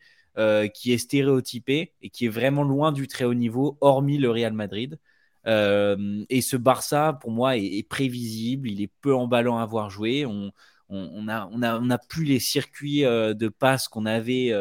[0.74, 4.54] qui est stéréotypé et qui est vraiment loin du très haut niveau, hormis le Real
[4.54, 4.98] Madrid.
[5.46, 10.26] et ce Barça, pour moi, est, prévisible, il est peu emballant à voir jouer.
[10.26, 10.52] On,
[10.90, 14.54] on, a, on, a, on a plus les circuits de passe qu'on avait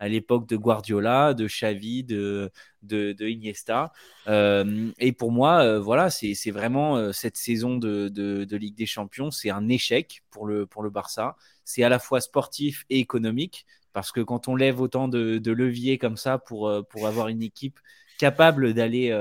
[0.00, 2.50] à l'époque de Guardiola, de Xavi, de,
[2.82, 3.92] de, Iniesta.
[4.28, 8.86] Euh, et pour moi, euh, voilà, c'est vraiment euh, cette saison de, de, Ligue des
[8.86, 11.36] Champions, c'est un échec pour le, pour le Barça.
[11.64, 15.98] C'est à la fois sportif et économique, parce que quand on lève autant de, leviers
[15.98, 17.78] comme ça pour, pour avoir une équipe
[18.18, 19.14] capable d'aller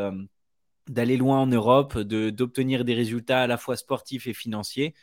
[0.88, 4.96] d'aller loin en Europe, d'obtenir des résultats à la fois sportifs et financiers,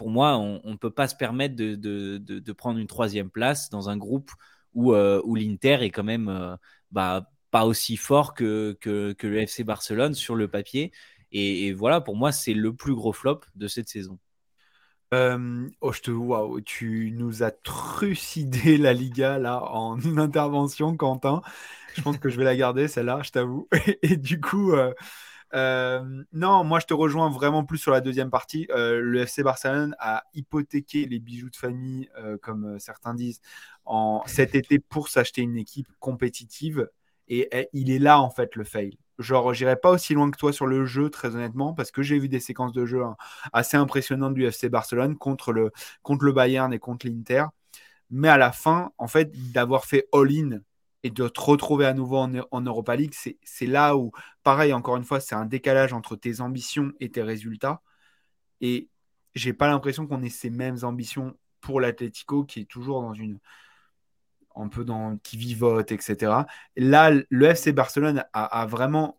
[0.00, 3.98] pour moi, on ne peut pas se permettre de, prendre une troisième place dans un
[3.98, 4.30] groupe
[4.72, 6.56] où, euh, l'Inter est quand même euh,
[6.90, 10.90] bah, pas aussi fort que, le FC Barcelone sur le papier.
[11.32, 14.18] Et, voilà, pour moi, c'est le plus gros flop de cette saison.
[15.12, 21.42] Euh, oh, je te wow, tu nous as trucidé la Liga là en intervention, Quentin.
[21.94, 23.68] Je pense que je vais la garder celle-là, je t'avoue.
[24.02, 24.72] Et, du coup,
[25.54, 28.66] euh, non, moi je te rejoins vraiment plus sur la deuxième partie.
[28.70, 33.40] Euh, le FC Barcelone a hypothéqué les bijoux de famille, euh, comme certains disent,
[33.84, 36.88] en cet été pour s'acheter une équipe compétitive.
[37.28, 38.98] Et, il est là en fait le fail.
[39.18, 42.18] Genre, j'irai pas aussi loin que toi sur le jeu, très honnêtement, parce que j'ai
[42.18, 43.16] vu des séquences de jeu hein,
[43.52, 45.70] assez impressionnantes du FC Barcelone contre le,
[46.02, 47.44] contre le Bayern et contre l'Inter.
[48.10, 50.60] Mais à la fin, en fait, d'avoir fait all-in
[51.02, 55.04] et de te retrouver à nouveau en, Europa League, c'est là où, pareil, encore une
[55.04, 57.82] fois, c'est un décalage entre tes ambitions et tes résultats.
[58.60, 58.88] Et
[59.34, 63.38] j'ai pas l'impression qu'on ait ces mêmes ambitions pour l'Atlético, qui est toujours dans une.
[64.56, 65.16] un peu dans.
[65.18, 66.32] qui vivote, etc.
[66.76, 69.16] là, le FC Barcelone a, vraiment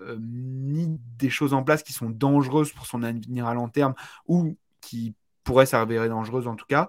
[0.00, 3.94] euh, mis des choses en place qui sont dangereuses pour son avenir à long terme,
[4.26, 6.88] ou qui pourraient s'avérer dangereuses en tout cas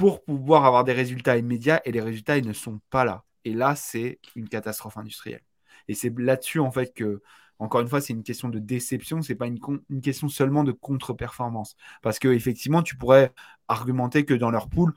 [0.00, 3.22] pour pouvoir avoir des résultats immédiats et les résultats ils ne sont pas là.
[3.44, 5.42] Et là, c'est une catastrophe industrielle.
[5.88, 7.20] Et c'est là-dessus en fait que,
[7.58, 9.60] encore une fois, c'est une question de déception, c'est pas une,
[10.00, 11.76] question seulement de contre-performance.
[12.00, 13.34] Parce que effectivement, tu pourrais
[13.68, 14.94] argumenter que dans leur poule,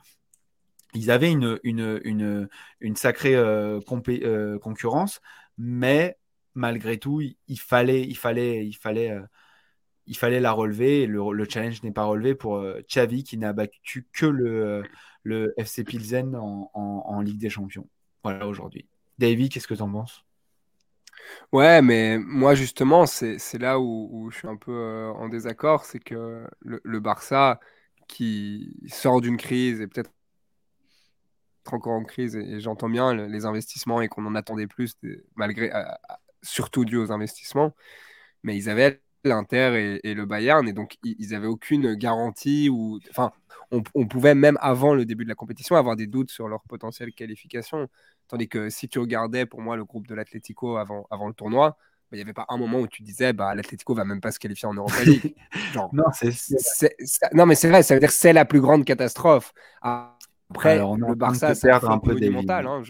[0.94, 2.48] ils avaient une, une, une,
[2.80, 5.20] une sacrée euh, euh, concurrence,
[5.58, 6.16] mais
[6.54, 9.20] malgré tout, il, fallait, il fallait, il fallait euh,
[10.06, 11.06] il fallait la relever.
[11.06, 14.82] le, challenge n'est pas relevé pour euh, Xavi qui n'a battu que le,
[15.22, 17.88] le FC Pilsen en, Ligue des Champions.
[18.22, 18.86] Voilà aujourd'hui.
[19.18, 20.24] David, qu'est-ce que tu en penses?
[21.52, 26.00] Ouais, mais moi justement, c'est là où, je suis un peu euh, en désaccord, c'est
[26.00, 27.60] que le, le Barça
[28.08, 30.10] qui sort d'une crise et peut-être
[31.72, 34.96] encore en crise, et, j'entends bien les investissements et qu'on en attendait plus,
[35.34, 35.72] malgré,
[36.42, 37.74] surtout dû aux investissements,
[38.42, 43.32] mais ils avaient l'Inter et, le Bayern, et donc ils n'avaient aucune garantie, ou enfin,
[43.70, 46.62] on, on, pouvait même avant le début de la compétition avoir des doutes sur leur
[46.62, 47.88] potentielle qualification.
[48.28, 51.76] Tandis que si tu regardais pour moi le groupe de l'Atlético avant, avant le tournoi,
[52.10, 54.30] bah, il n'y avait pas un moment où tu disais bah, l'Atlético va même pas
[54.30, 55.34] se qualifier en Europa League.
[55.74, 55.90] non,
[57.32, 59.52] non, mais c'est vrai, ça veut dire que c'est la plus grande catastrophe.
[59.82, 62.66] Après, le Barça, c'est un flop monumental.
[62.66, 62.82] Hein,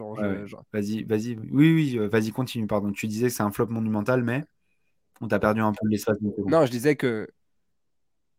[0.73, 1.37] vas-y, vas-y.
[1.51, 2.67] Oui, oui, euh, vas-y, continue.
[2.67, 2.93] Pardon.
[2.93, 4.45] Tu disais que c'est un flop monumental, mais
[5.21, 6.19] on t'a perdu un peu l'espace.
[6.47, 7.29] Non, je disais que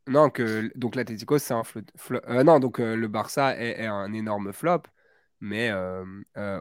[0.07, 1.81] non, que donc l'Atlético, c'est un flop.
[2.27, 4.83] Euh, non, donc euh, le Barça est, un énorme flop
[5.41, 6.03] mais euh,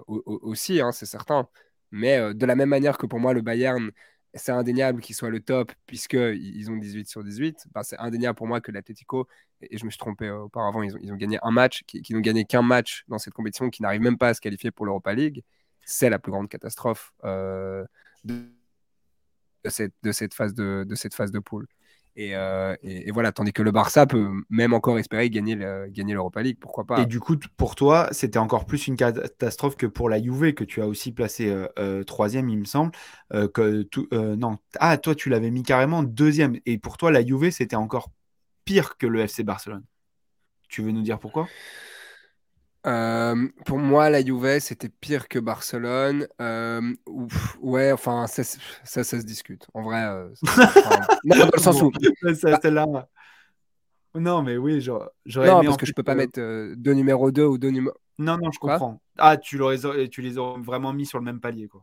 [0.06, 1.48] aussi, hein, c'est certain.
[1.90, 3.90] Mais de la même manière que pour moi, le Bayern,
[4.34, 7.68] c'est indéniable qu'il soit le top, puisqu'ils ont 18 sur 18.
[7.72, 9.26] Bah, c'est indéniable pour moi que l'Atletico,
[9.62, 12.62] et, je me suis trompé auparavant, ils ont, gagné un match, qui, n'ont gagné qu'un
[12.62, 15.42] match dans cette compétition, qui n'arrive même pas à se qualifier pour l'Europa League.
[15.86, 17.12] C'est la plus grande catastrophe
[19.64, 21.66] de, cette phase de, cette phase de poule.
[22.16, 26.84] Euh, et, voilà, tandis que le Barça peut même encore espérer gagner l'Europa League, pourquoi
[26.84, 27.00] pas.
[27.00, 30.62] Et du coup, pour toi, c'était encore plus une catastrophe que pour la Juve, que
[30.62, 32.92] tu as aussi placé euh, euh, troisième, il me semble.
[33.30, 33.88] que
[34.36, 36.58] non, ah, toi, tu l'avais mis carrément deuxième.
[36.66, 38.10] Et pour toi, la Juve, c'était encore
[38.64, 39.84] pire que le FC Barcelone.
[40.68, 41.48] Tu veux nous dire pourquoi?
[42.86, 46.28] Euh, pour moi, la Juve, c'était pire que Barcelone.
[46.40, 46.94] Euh,
[47.60, 48.42] ouais, enfin, ça,
[48.84, 49.66] ça, se discute.
[49.72, 50.28] En vrai, euh,
[51.24, 51.90] non, dans le sens où.
[54.14, 54.20] Bah.
[54.20, 56.38] Non, mais oui, genre, j'aurais Non, parce que je peux pas mettre
[56.74, 57.96] deux numéros 2 ou deux numéros.
[58.18, 59.00] Non, non, je comprends.
[59.18, 59.58] Ah, tu,
[60.10, 61.82] tu les aurais vraiment mis sur le même palier, quoi.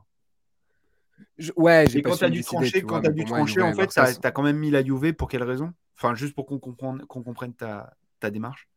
[1.55, 4.31] Ouais, j'ai quand tu as dû trancher, quand as dû trancher en fait, tu as,
[4.31, 5.73] quand même mis la Juve pour quelle raison?
[5.97, 8.70] Enfin, juste pour qu'on comprenne, qu'on comprenne ta, ta démarche.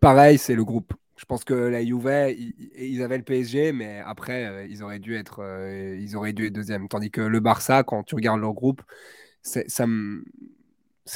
[0.00, 0.94] Pareil, c'est le groupe.
[1.16, 2.10] Je pense que la Juve,
[2.76, 6.46] ils, avaient le PSG, mais après, euh, ils auraient dû être, euh, ils auraient dû
[6.46, 6.88] être deuxième.
[6.88, 8.82] Tandis que le Barça, quand tu regardes leur groupe,
[9.42, 9.66] c'est,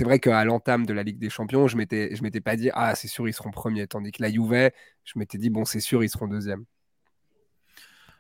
[0.05, 2.95] vrai qu'à l'entame de la Ligue des Champions, je m'étais, je m'étais pas dit ah
[2.95, 3.87] c'est sûr ils seront premiers.
[3.89, 4.71] Tandis que la Juve,
[5.05, 6.65] je m'étais dit bon c'est sûr ils seront deuxième.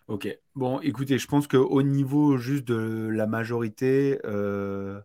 [0.08, 0.28] Ok.
[0.54, 5.00] Bon, écoutez, je pense qu'au niveau juste de la majorité, euh,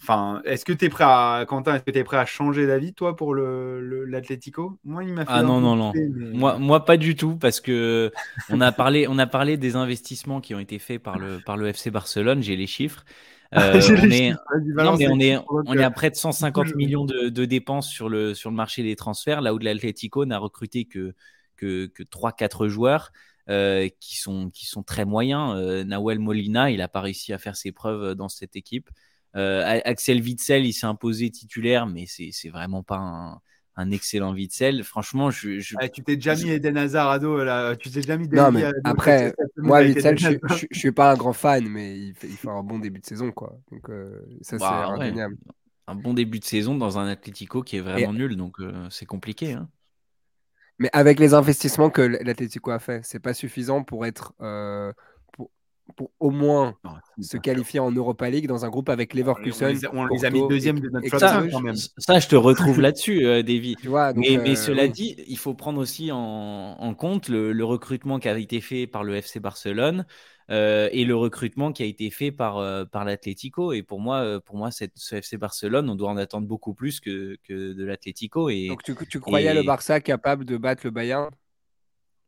[0.00, 2.66] Enfin, est-ce que tu es prêt à, Quentin, est-ce que tu es prêt à changer
[2.66, 5.32] d'avis, toi, pour l'Atlético le, Moi, il m'a fait.
[5.32, 5.92] Ah non, non, non.
[6.32, 8.12] moi, moi, pas du tout, parce que
[8.48, 11.56] on a, parlé, on a parlé des investissements qui ont été faits par le, par
[11.56, 12.42] le FC Barcelone.
[12.42, 13.04] J'ai les chiffres.
[13.56, 14.34] Euh, on, est...
[14.76, 18.10] Non, mais on, est, on est à près de 150 millions de, de, dépenses sur
[18.10, 21.14] le, sur le marché des transferts, là où l'Atlético n'a recruté que,
[21.56, 23.10] que, que 3-4 joueurs.
[23.48, 25.54] Euh, qui, sont, qui sont très moyens.
[25.56, 28.90] Euh, Nahuel Molina, il n'a pas réussi à faire ses preuves dans cette équipe.
[29.38, 33.40] Euh, Axel Witzel, il s'est imposé titulaire, mais c'est vraiment pas
[33.76, 34.82] un, excellent Witzel.
[34.82, 35.60] Franchement, je.
[35.78, 37.76] Ah, tu t'es déjà mis Eden Hazard à dos, là.
[37.76, 40.30] Tu t'es déjà mis Non, mais après, moi, Witzel, je,
[40.72, 43.56] je, suis pas un grand fan, mais il fait, un bon début de saison, quoi.
[43.70, 45.36] Donc, euh, ça, c'est bah, indéniable.
[45.86, 49.06] Un bon début de saison dans un Atlético qui est vraiment nul, donc euh, c'est
[49.06, 49.52] compliqué.
[49.52, 49.68] Hein.
[50.80, 54.34] Mais avec les investissements que l'Atlético a fait, c'est pas suffisant pour être
[55.96, 56.74] pour au moins
[57.20, 59.78] se qualifier en Europa League dans un groupe avec Leverkusen.
[59.92, 61.76] On, les a mis deuxième de notre ça, quand même.
[61.76, 63.76] Ça, je te retrouve là-dessus, euh, Davy.
[63.84, 68.38] mais, mais, euh, cela dit, il faut prendre aussi en, compte le, recrutement qui a
[68.38, 70.06] été fait par le FC Barcelone.
[70.50, 72.54] Euh, et le recrutement qui a été fait par,
[72.88, 73.74] par l'Atlético.
[73.74, 77.00] Et pour moi, pour moi cette, ce FC Barcelone, on doit en attendre beaucoup plus
[77.00, 78.48] que, que de l'Atlético.
[78.48, 81.28] Et, Donc tu, tu croyais le Barça capable de battre le Bayern?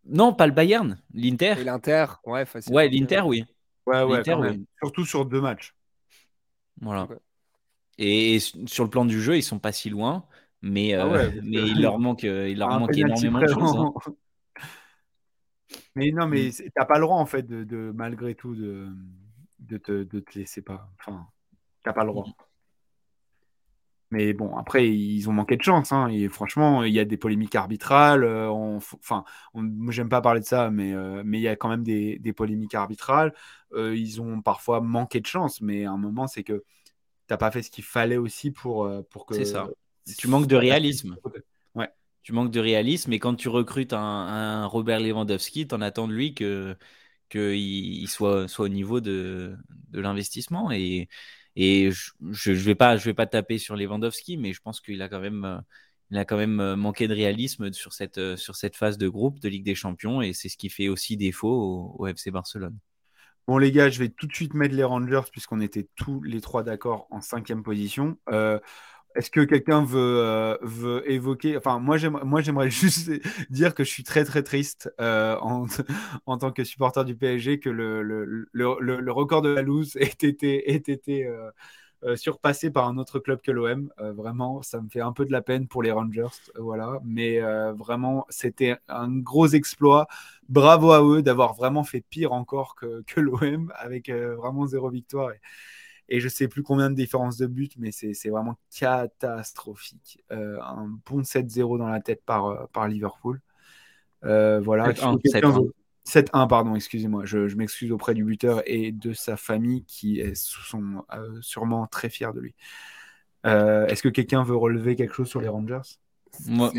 [0.07, 1.55] Non, pas le Bayern, l'Inter.
[1.65, 2.75] l'Inter, ouais, facile.
[2.75, 3.45] Ouais, l'Inter, oui.
[3.87, 4.23] Ouais, ouais,
[4.83, 5.75] Surtout sur deux matchs.
[6.81, 7.09] Voilà.
[7.99, 10.25] Et, sur le plan du jeu, ils sont pas si loin,
[10.63, 13.77] mais, ah euh, mais il leur manque, euh, il leur manque énormément de choses.
[13.77, 13.93] Hein.
[15.95, 16.71] Mais non, mais mm.
[16.75, 18.89] t'as pas le droit en fait de, malgré tout de,
[19.59, 20.89] de, te, de te laisser pas.
[20.99, 21.27] Enfin,
[21.85, 22.27] t'as pas le droit.
[24.13, 25.93] Mais bon, après, ils ont manqué de chance.
[25.93, 28.25] Hein, et franchement, il y a des polémiques arbitrales.
[28.25, 29.25] Euh, enfin,
[29.91, 32.33] j'aime pas parler de ça, mais, euh, mais il y a quand même des, des
[32.33, 33.33] polémiques arbitrales.
[33.73, 36.65] Euh, ils ont parfois manqué de chance, mais à un moment, c'est que tu
[37.31, 39.35] n'as pas fait ce qu'il fallait aussi pour, pour que.
[39.35, 39.69] C'est ça.
[40.19, 41.17] Tu manques de réalisme.
[41.77, 41.89] Ouais.
[42.23, 43.13] Tu manques de réalisme.
[43.13, 46.77] Et quand tu recrutes un, un Robert Lewandowski, tu en attends de lui qu'il
[47.29, 49.57] que il soit, soit au niveau de,
[49.91, 50.73] de l'investissement.
[50.73, 51.09] Et
[51.57, 55.09] et je, je, vais pas, vais pas taper sur Lewandowski, mais je pense qu'il a
[55.09, 55.59] quand même, euh,
[56.11, 59.49] il a quand même manqué de réalisme sur cette, sur cette phase de groupe de
[59.49, 62.79] Ligue des Champions et c'est ce qui fait aussi défaut au, FC Barcelone.
[63.47, 66.41] Bon les gars, je vais tout de suite mettre les Rangers puisqu'on était tous les
[66.41, 68.17] trois d'accord en cinquième position.
[69.17, 73.11] Est-ce que quelqu'un veut, euh, veut évoquer Enfin, moi, j'aimerais juste
[73.51, 75.67] dire que je suis très, très triste euh, en,
[76.27, 79.97] en, tant que supporter du PSG que le, le, le, le record de la loose
[79.97, 81.27] ait été, ait été
[82.05, 83.91] euh, surpassé par un autre club que l'OM.
[83.99, 86.29] vraiment, ça me fait un peu de la peine pour les Rangers.
[86.57, 87.01] voilà.
[87.05, 87.41] Mais
[87.73, 90.07] vraiment, c'était un gros exploit.
[90.49, 95.33] Bravo à eux d'avoir vraiment fait pire encore que, que l'OM avec vraiment zéro victoire.
[96.11, 100.23] Et je sais plus combien de différences de but, mais c'est vraiment catastrophique.
[100.33, 103.41] Euh, un bon 7-0 dans la tête par, euh, par Liverpool.
[104.25, 104.93] Euh, voilà.
[106.05, 107.25] 7-1, pardon, excusez-moi.
[107.27, 111.05] Je, je m'excuse auprès du buteur et de sa famille qui sont
[111.41, 112.55] sûrement très fiers de lui.
[113.45, 115.81] Est-ce que quelqu'un veut relever quelque chose sur les Rangers?
[116.47, 116.73] Moi,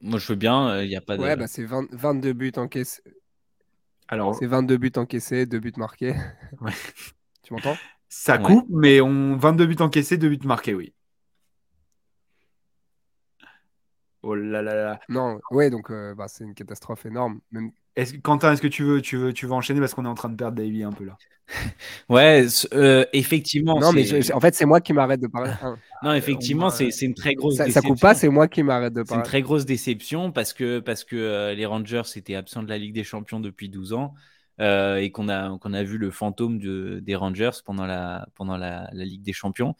[0.00, 0.82] moi, je veux bien.
[0.82, 1.22] Il n'y a pas de.
[1.22, 3.02] Ouais, bah, c'est 22 buts encaissés.
[4.08, 6.14] Alors, c'est 22 buts encaissés, 2 buts marqués.
[6.60, 6.72] Ouais.
[7.42, 7.76] tu m'entends?
[8.08, 10.92] Ça coupe, mais on 22 buts encaissés, 2 buts marqués, oui.
[14.22, 15.00] Oh là là là.
[15.08, 17.40] Non, ouais, donc euh, bah, c'est une catastrophe énorme.
[17.52, 17.70] Même...
[17.94, 20.14] Est Quentin, est-ce que tu veux, tu, veux, tu veux enchaîner parce qu'on est en
[20.14, 21.16] train de perdre Davy un peu là?
[22.08, 23.78] Ouais, euh, effectivement.
[23.78, 25.52] Non, mais en fait, c'est moi qui m'arrête de parler.
[26.02, 27.88] non, effectivement, c'est une très grosse ça, déception.
[27.88, 29.08] Ça coupe pas, c'est moi qui m'arrête de parler.
[29.08, 32.68] C'est une très grosse déception parce que, parce que euh, les Rangers étaient absents de
[32.68, 34.14] la Ligue des Champions depuis 12 ans.
[34.60, 38.56] Euh, et qu'on a, qu'on a vu le fantôme de, des Rangers pendant la, pendant
[38.56, 39.76] la, Ligue des Champions.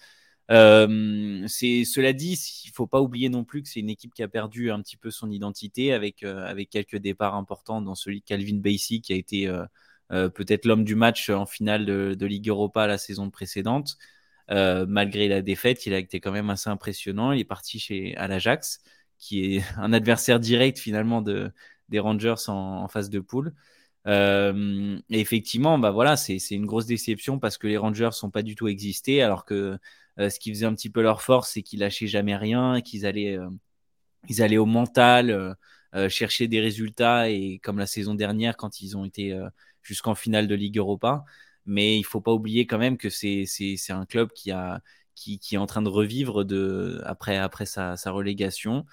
[0.51, 4.29] Euh, cela dit, il faut pas oublier non plus que c'est une équipe qui a
[4.29, 8.25] perdu un petit peu son identité avec euh, avec quelques départs importants, dans celui de
[8.25, 9.51] Calvin Bassey qui a été
[10.11, 13.99] peut-être l'homme du match en finale de, Ligue Europa la saison précédente.
[14.49, 17.33] malgré la défaite, il a été quand même assez impressionnant.
[17.33, 18.81] Il est parti chez à l'Ajax,
[19.19, 21.53] qui est un adversaire direct finalement de
[21.89, 23.55] des Rangers en phase de poule.
[24.09, 28.55] Euh, effectivement, bah voilà, c'est une grosse déception parce que les Rangers sont pas du
[28.55, 29.79] tout existés, alors que
[30.19, 33.05] euh, ce qui faisait un petit peu leur force, c'est qu'ils lâchaient jamais rien, qu'ils
[33.07, 33.51] allaient, euh,
[34.29, 35.57] ils allaient au mental,
[36.09, 39.39] chercher des résultats, et comme la saison dernière, quand ils ont été
[39.83, 41.25] jusqu'en finale de Ligue Europa.
[41.67, 43.47] Mais il faut pas oublier quand même que c'est
[43.91, 44.83] un club qui, a,
[45.15, 48.87] qui, est en train de revivre de, après, après sa, sa relégation.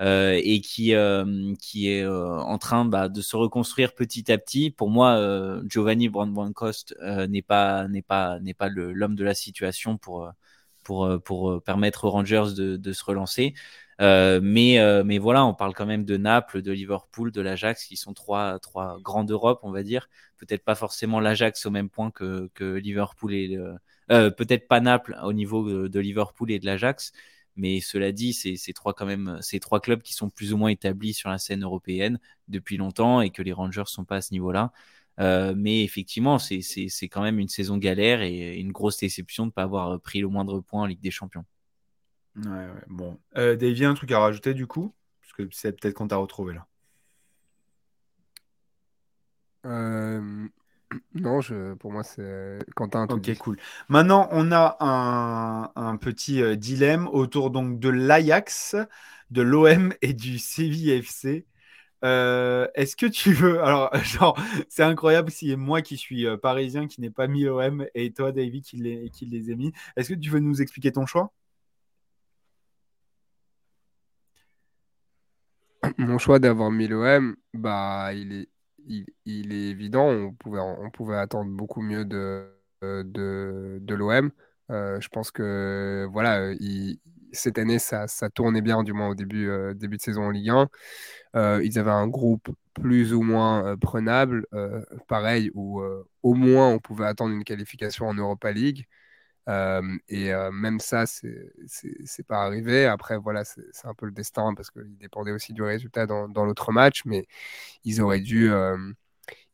[0.00, 4.38] Euh, et qui, euh, qui est euh, en train bah, de se reconstruire petit à
[4.38, 4.70] petit.
[4.70, 5.20] Pour moi,
[5.68, 6.96] Giovanni Brandbankost
[7.28, 10.32] n'est pas, n'est pas, n'est pas l'homme de la situation pour,
[10.82, 13.54] pour, pour permettre aux Rangers de, se relancer.
[14.00, 18.14] mais, mais voilà, on parle quand même de Naples, de Liverpool, de l'Ajax, qui sont
[18.14, 20.08] trois, trois grands d'Europe, on va dire.
[20.38, 23.58] Peut-être pas forcément l'Ajax au même point que, que Liverpool et
[24.08, 27.12] peut-être pas Naples au niveau de Liverpool et de l'Ajax,
[27.56, 30.70] mais cela dit, c'est trois quand même ces trois clubs qui sont plus ou moins
[30.70, 34.32] établis sur la scène européenne depuis longtemps et que les Rangers sont pas à ce
[34.32, 34.72] niveau-là.
[35.20, 36.60] Euh, mais effectivement, c'est
[37.10, 40.28] quand même une saison galère et une grosse déception de ne pas avoir pris le
[40.28, 41.44] moindre point en Ligue des Champions.
[42.36, 42.84] Ouais, ouais.
[42.88, 43.18] Bon.
[43.36, 44.94] Euh, Davy, un truc à rajouter du coup?
[45.20, 46.66] Parce que c'est peut-être qu'on t'a retrouvé là.
[49.66, 50.48] Euh,
[51.14, 53.06] non, je, pour moi, c'est Quentin.
[53.08, 53.56] Ok, cool.
[53.88, 54.76] Maintenant, on a
[55.76, 58.76] un, petit euh, dilemme autour donc de l'Ajax,
[59.30, 61.46] de l'OM et du Séville FC.
[62.04, 63.62] Euh, est-ce que tu veux.
[63.62, 67.86] Alors, genre, c'est incroyable si moi qui suis euh, parisien qui n'ai pas mis l'OM
[67.94, 69.72] et toi, David, qui les, qui les ai mis.
[69.96, 71.32] Est-ce que tu veux nous expliquer ton choix?
[75.98, 78.48] Mon choix d'avoir mis l'OM, bah, il est
[78.86, 80.32] il, est évident, on
[80.90, 82.48] pouvait, attendre beaucoup mieux de,
[82.82, 84.30] de l'OM.
[84.72, 86.94] Euh, je pense que voilà, euh,
[87.32, 90.50] cette année, ça, tournait bien, du moins au début, euh, début de saison en Ligue
[90.50, 90.68] 1.
[91.62, 94.46] ils avaient un groupe plus ou moins prenable,
[95.08, 95.82] pareil, où
[96.22, 98.86] au moins on pouvait attendre une qualification en Europa League.
[99.48, 102.86] Et même ça, c'est pas arrivé.
[102.86, 106.72] Après, voilà, c'est un peu le destin parce qu'il dépendait aussi du résultat dans, l'autre
[106.72, 107.26] match, mais
[107.84, 108.50] ils auraient dû,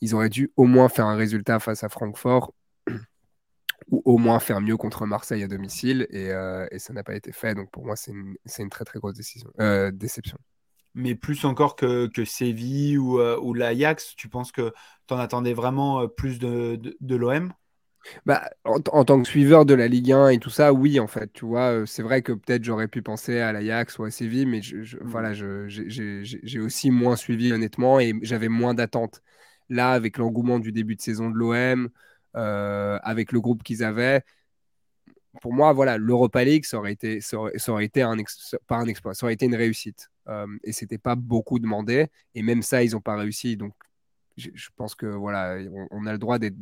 [0.00, 2.52] ils auraient dû au moins faire un résultat face à Francfort
[3.90, 6.30] ou au moins faire mieux contre Marseille à domicile et,
[6.78, 7.54] ça n'a pas été fait.
[7.54, 9.50] Donc pour moi, c'est une, très très grosse décision,
[9.92, 10.38] déception.
[10.94, 14.72] Mais plus encore que, Séville ou, ou l'Ajax, tu penses que
[15.06, 17.52] tu en attendais vraiment plus de l'OM
[18.26, 21.32] bah, en, tant que suiveur de la Ligue 1 et tout ça, oui, en fait,
[21.32, 24.62] tu vois, c'est vrai que peut-être j'aurais pu penser à l'Ajax ou à Séville, mais
[24.62, 25.00] je, mmh.
[25.04, 29.22] voilà, j'ai aussi moins suivi honnêtement et j'avais moins d'attentes.
[29.70, 31.90] Là, avec l'engouement du début de saison de l'OM,
[32.36, 34.22] euh, avec le groupe qu'ils avaient,
[35.40, 38.16] pour moi, voilà, l'Europa League, ça aurait été, ça aurait, été un
[38.66, 40.10] pas un exploit, ça aurait été une réussite.
[40.28, 42.08] Euh, et c'était pas beaucoup demandé.
[42.34, 43.56] Et même ça, ils n'ont pas réussi.
[43.56, 43.72] Donc,
[44.38, 45.58] je, pense que voilà,
[45.90, 46.54] on, a le droit d'être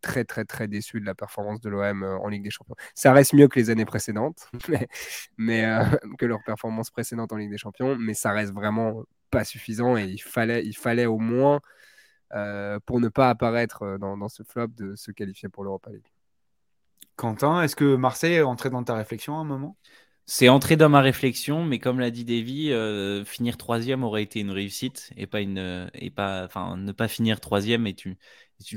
[0.00, 2.76] très, très, très de la performance de l'OM euh, en Ligue des Champions.
[2.94, 4.48] Ça reste mieux que les années précédentes,
[5.36, 5.84] mais, euh,
[6.18, 9.96] que leur performance précédente en Ligue des Champions, mais ça reste vraiment pas suffisant.
[9.96, 11.60] Et il fallait, il fallait au moins,
[12.86, 16.06] pour ne pas apparaître dans, dans ce flop, de se qualifier pour l'Europa League.
[17.16, 19.76] Quentin, est-ce que Marseille est entré dans ta réflexion à un moment?
[20.26, 24.40] C'est entré dans ma réflexion, mais comme l'a dit Davy, euh, finir troisième aurait été
[24.40, 28.08] une réussite et pas une et pas, enfin, ne pas finir troisième est,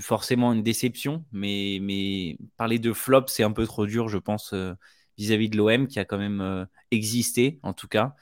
[0.01, 1.23] forcément une déception.
[1.31, 4.73] Mais, parler de flop, c'est un peu trop dur, je pense, euh,
[5.17, 8.15] vis-à-vis de l'OM qui a quand même euh, existé, en tout cas.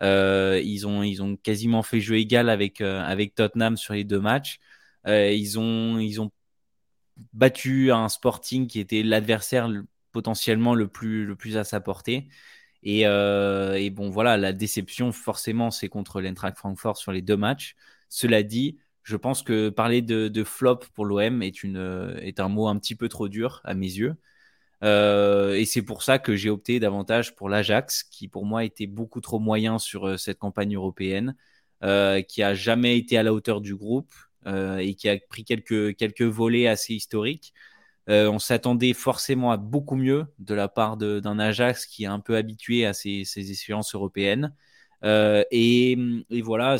[0.00, 2.82] ils, ont, quasiment fait jeu égal avec,
[3.34, 4.60] Tottenham sur les deux matchs.
[5.06, 6.30] ils, ont,
[7.32, 9.68] battu un Sporting qui était l'adversaire
[10.12, 12.28] potentiellement le plus à sa portée.
[12.88, 17.36] Et, euh, et, bon, voilà, la déception, forcément, c'est contre l'Eintracht Francfort sur les deux
[17.36, 17.76] matchs.
[18.08, 21.52] Cela dit, je pense que parler de, flop pour l'OM est,
[22.22, 24.16] est un mot un petit peu trop dur à mes yeux.
[24.84, 28.86] Euh, et c'est pour ça que j'ai opté davantage pour l'Ajax, qui pour moi était
[28.86, 31.36] beaucoup trop moyen sur euh, cette campagne européenne,
[32.28, 34.12] qui a jamais été à la hauteur du groupe,
[34.46, 37.52] euh, et qui a pris quelques, quelques volets assez historiques.
[38.08, 42.20] Euh, on s'attendait forcément à beaucoup mieux de la part d'un Ajax qui est un
[42.20, 44.54] peu habitué à ces, ces échéances européennes.
[45.04, 45.96] Euh, et,
[46.42, 46.78] voilà,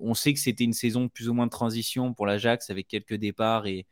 [0.00, 3.14] on sait que c'était une saison plus ou moins de transition pour l'Ajax avec quelques
[3.14, 3.86] départs et,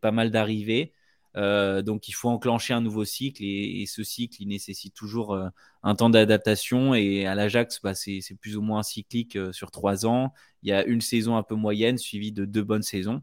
[0.00, 0.94] pas mal d'arrivées.
[1.36, 5.38] Euh, donc il faut enclencher un nouveau cycle et, ce cycle il nécessite toujours
[5.84, 10.32] un temps d'adaptation et à l'Ajax bah, c'est plus ou moins cyclique sur trois ans.
[10.62, 13.22] Il y a une saison un peu moyenne suivie de deux bonnes saisons.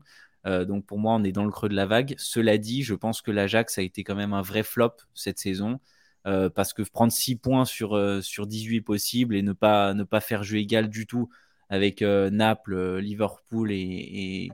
[0.66, 2.16] Donc pour moi on est dans le creux de la vague.
[2.18, 5.80] Cela dit, je pense que l'Ajax a été quand même un vrai flop cette saison.
[6.24, 10.90] parce que prendre 6 points sur, sur 18 possibles et ne pas, faire jeu égal
[10.90, 11.30] du tout
[11.70, 14.52] avec Naples, Liverpool et,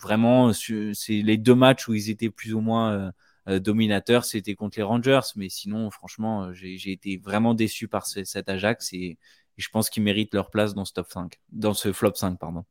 [0.00, 3.10] vraiment, c'est les deux matchs où ils étaient plus ou moins euh,
[3.48, 5.20] euh, dominateurs, c'était contre les Rangers.
[5.36, 9.18] Mais sinon, franchement, euh, j'ai été vraiment déçu par cet Ajax et,
[9.58, 12.66] je pense qu'ils méritent leur place dans ce top 5, dans ce flop 5, pardon.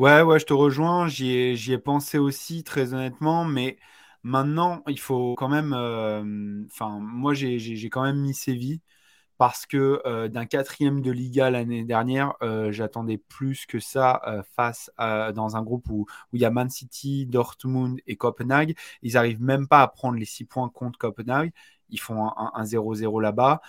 [0.00, 1.08] Ouais, ouais, je te rejoins.
[1.08, 3.44] J'y ai, ai, pensé aussi, très honnêtement.
[3.44, 3.76] Mais
[4.22, 5.74] maintenant, il faut quand même.
[6.72, 8.80] Enfin, moi, j'ai quand même mis Séville
[9.38, 14.42] parce que euh, d'un quatrième de Liga l'année dernière, euh, j'attendais plus que ça euh,
[14.56, 18.76] face à, dans un groupe où, il y a Man City, Dortmund et Copenhague.
[19.02, 21.52] Ils n'arrivent même pas à prendre les six points contre Copenhague.
[21.90, 23.60] Ils font un 0-0 là-bas.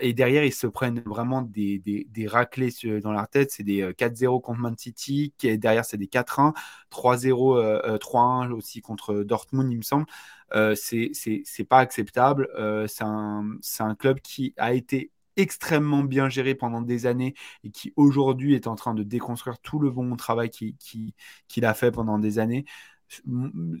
[0.00, 2.70] Et derrière, ils se prennent vraiment des, des, raclés
[3.02, 3.50] dans leur tête.
[3.50, 5.32] C'est des 4-0 contre Man City.
[5.42, 6.52] Derrière, c'est des 4-1.
[6.90, 10.06] 3-0, 3-1 aussi contre Dortmund, il me semble.
[10.54, 12.48] Euh, c'est pas acceptable.
[12.56, 17.92] Euh, c'est un, club qui a été extrêmement bien géré pendant des années et qui
[17.96, 22.18] aujourd'hui est en train de déconstruire tout le bon travail qu'il qui, a fait pendant
[22.18, 22.64] des années.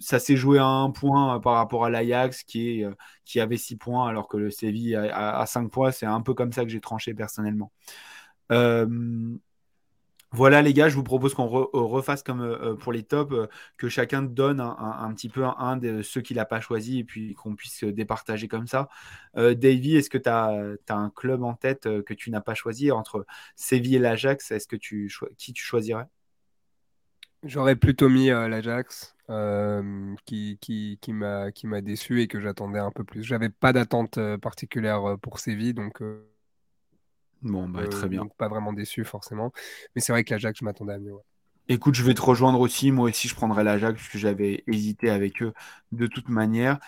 [0.00, 2.84] Ça s'est joué à un point euh, par rapport à l'Ajax qui,
[3.24, 5.92] qui avait 6 points alors que le Séville a, a 5 points.
[5.92, 7.72] C'est un peu comme ça que j'ai tranché personnellement.
[8.52, 8.86] Euh,
[10.32, 13.34] voilà les gars, je vous propose qu'on euh, refasse comme euh, euh, pour les tops,
[13.76, 17.34] que chacun donne un, petit peu un, de ceux qu'il n'a pas choisi et puis
[17.34, 18.88] qu'on puisse départager comme ça.
[19.34, 23.26] Davy, est-ce que tu as, un club en tête que tu n'as pas choisi entre
[23.56, 24.50] Séville et l'Ajax?
[24.50, 26.06] Est-ce que tu qui tu choisirais?
[27.44, 29.14] J'aurais plutôt mis l'Ajax,
[30.24, 33.22] qui, qui, qui m'a déçu et que j'attendais un peu plus.
[33.22, 36.00] J'avais pas d'attente particulière pour Séville, donc
[37.42, 38.28] Bon, bah, très bien.
[38.38, 39.52] pas vraiment déçu forcément.
[39.94, 41.14] Mais c'est vrai que l'Ajax, je m'attendais à mieux.
[41.68, 42.90] Écoute, je vais te rejoindre aussi.
[42.92, 45.52] Moi aussi, je prendrais l'Ajax parce que j'avais hésité avec eux
[45.90, 46.78] de toute manière.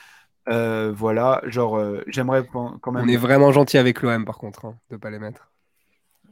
[0.48, 3.05] Euh, voilà, genre, euh, j'aimerais quand même.
[3.05, 5.53] On est vraiment gentil avec l'OM par contre, hein, de ne pas les mettre.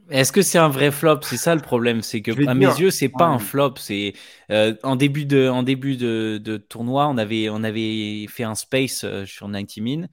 [0.09, 1.19] Est-ce que c'est un vrai flop?
[1.23, 3.75] C'est ça le problème, c'est que à mes yeux, c'est pas un flop.
[3.77, 4.13] C'est
[4.51, 8.55] euh, en début de en début de, de, tournoi, on avait on avait fait un
[8.55, 10.07] space sur 90 Min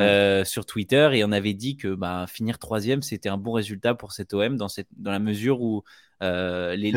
[0.00, 3.94] euh, sur Twitter et on avait dit que bah, finir troisième, c'était un bon résultat
[3.94, 5.84] pour cet OM dans, cette, dans la mesure où
[6.22, 6.90] euh, les,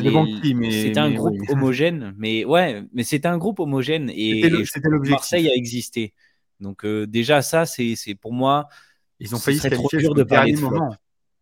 [0.71, 2.15] c'était un groupe homogène.
[2.17, 4.49] Mais ouais, mais c'était un groupe homogène et,
[5.09, 6.13] Marseille a existé.
[6.59, 8.67] Donc euh, déjà ça, c'est pour moi.
[9.19, 10.95] Ils ont failli se trop dur de parler de moment.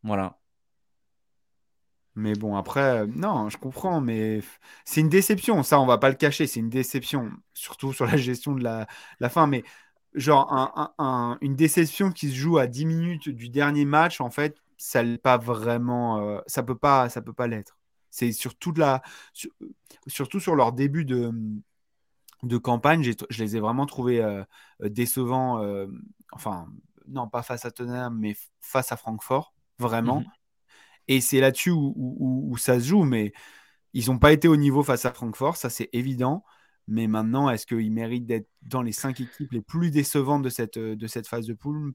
[0.04, 0.38] Voilà.
[2.16, 4.42] Mais bon, après, non, je comprends, mais
[4.86, 5.64] c'est une déception.
[5.64, 8.88] Ça, on va pas le cacher, c'est une déception, surtout sur la gestion de la,
[9.30, 9.48] fin.
[9.48, 9.64] Mais
[10.14, 10.94] genre
[11.42, 15.38] une déception qui se joue à 10 minutes du dernier match, en fait, ça pas
[15.38, 17.78] vraiment, euh, ça peut pas, ça peut pas l'être.
[18.12, 19.02] C'est surtout la,
[20.08, 21.34] surtout sur leur début de,
[22.44, 24.44] de campagne, je les ai vraiment trouvés euh,
[24.80, 25.62] décevants.
[25.62, 25.88] Euh,
[26.32, 26.68] enfin,
[27.08, 30.22] non pas face à Tottenham, mais face à Francfort, vraiment.
[30.22, 30.26] Mhm.
[31.08, 33.34] Et c'est là-dessus où, où- où ça se joue, mais
[33.94, 36.44] ils n'ont pas été au niveau face à Francfort, ça c'est évident.
[36.88, 40.78] Mais maintenant, est-ce qu'ils méritent d'être dans les cinq équipes les plus décevantes de cette,
[40.78, 41.94] de cette phase de poule?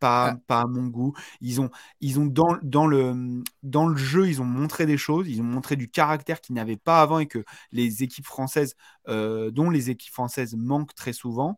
[0.00, 0.40] Pas, Ah.
[0.48, 1.14] pas à mon goût.
[1.40, 5.28] Ils ont, ils ont dans, dans, le, dans le jeu, ils ont montré des choses,
[5.28, 8.74] ils ont montré du caractère qu'ils n'avaient pas avant et que les équipes françaises,
[9.08, 11.56] euh, dont les équipes françaises manquent très souvent.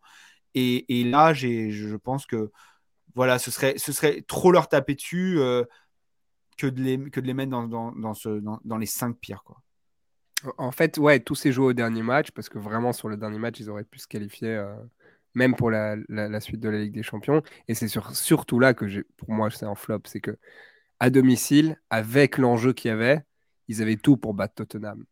[0.54, 2.52] Et, et là, je pense que
[3.14, 5.64] voilà, ce serait, ce serait trop leur taper dessus euh,
[6.56, 9.18] que, de les, que de les mettre dans, dans, dans, ce, dans, dans les cinq
[9.18, 9.42] pires.
[9.44, 9.62] Quoi.
[10.58, 13.38] En fait, ouais, tout s'est joué au dernier match parce que vraiment sur le dernier
[13.38, 14.74] match, ils auraient pu se qualifier, euh,
[15.34, 17.42] même pour la, la- la suite de la Ligue des Champions.
[17.68, 18.84] Et c'est sur- surtout là que
[19.16, 20.36] pour moi, c'est un flop, c'est que
[21.00, 23.22] à domicile, avec l'enjeu qu'il y avait,
[23.68, 25.04] ils avaient tout pour battre Tottenham.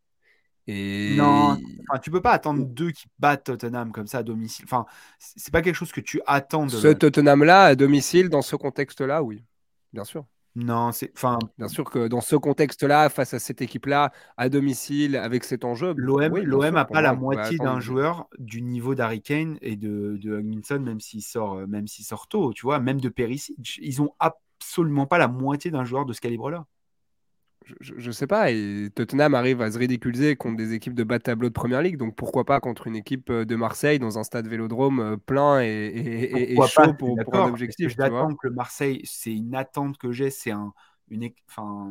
[0.67, 4.65] Et Non, Enfin, tu peux pas attendre deux qui battent Tottenham comme ça à domicile.
[4.67, 4.87] Enfin,
[5.19, 6.79] c'est pas quelque chose que tu attends de.
[6.79, 9.45] ce Tottenham-là, à domicile, dans ce contexte-là, oui,
[9.93, 10.27] bien sûr.
[10.55, 11.11] Non, c'est.
[11.17, 15.65] Enfin, Bien sûr que dans ce contexte-là, face à cette équipe-là, à domicile, avec cet
[15.65, 20.19] enjeu, L'OM oui, n'a pas la moitié d'un joueur du niveau d'Harry Kane et de,
[20.21, 23.79] de Hugminson, même s'il sort, euh, même s'il sort tôt, tu vois, même de Perisic.
[23.81, 26.67] Ils ont absolument pas la moitié d'un joueur de ce calibre-là.
[27.65, 31.05] Je, je- je sais pas, et Tottenham arrive à se ridiculiser contre des équipes de
[31.05, 33.99] bas de tableau de première ligue, donc pourquoi pas contre une équipe euh, de Marseille
[34.01, 37.93] dans un stade vélodrome euh, plein et, et- et- chaud pas, je pour, un objectif,
[38.09, 38.27] vois.
[38.27, 40.73] J'attends que le Marseille, c'est une attente que j'ai, c'est un,
[41.09, 41.91] une, enfin,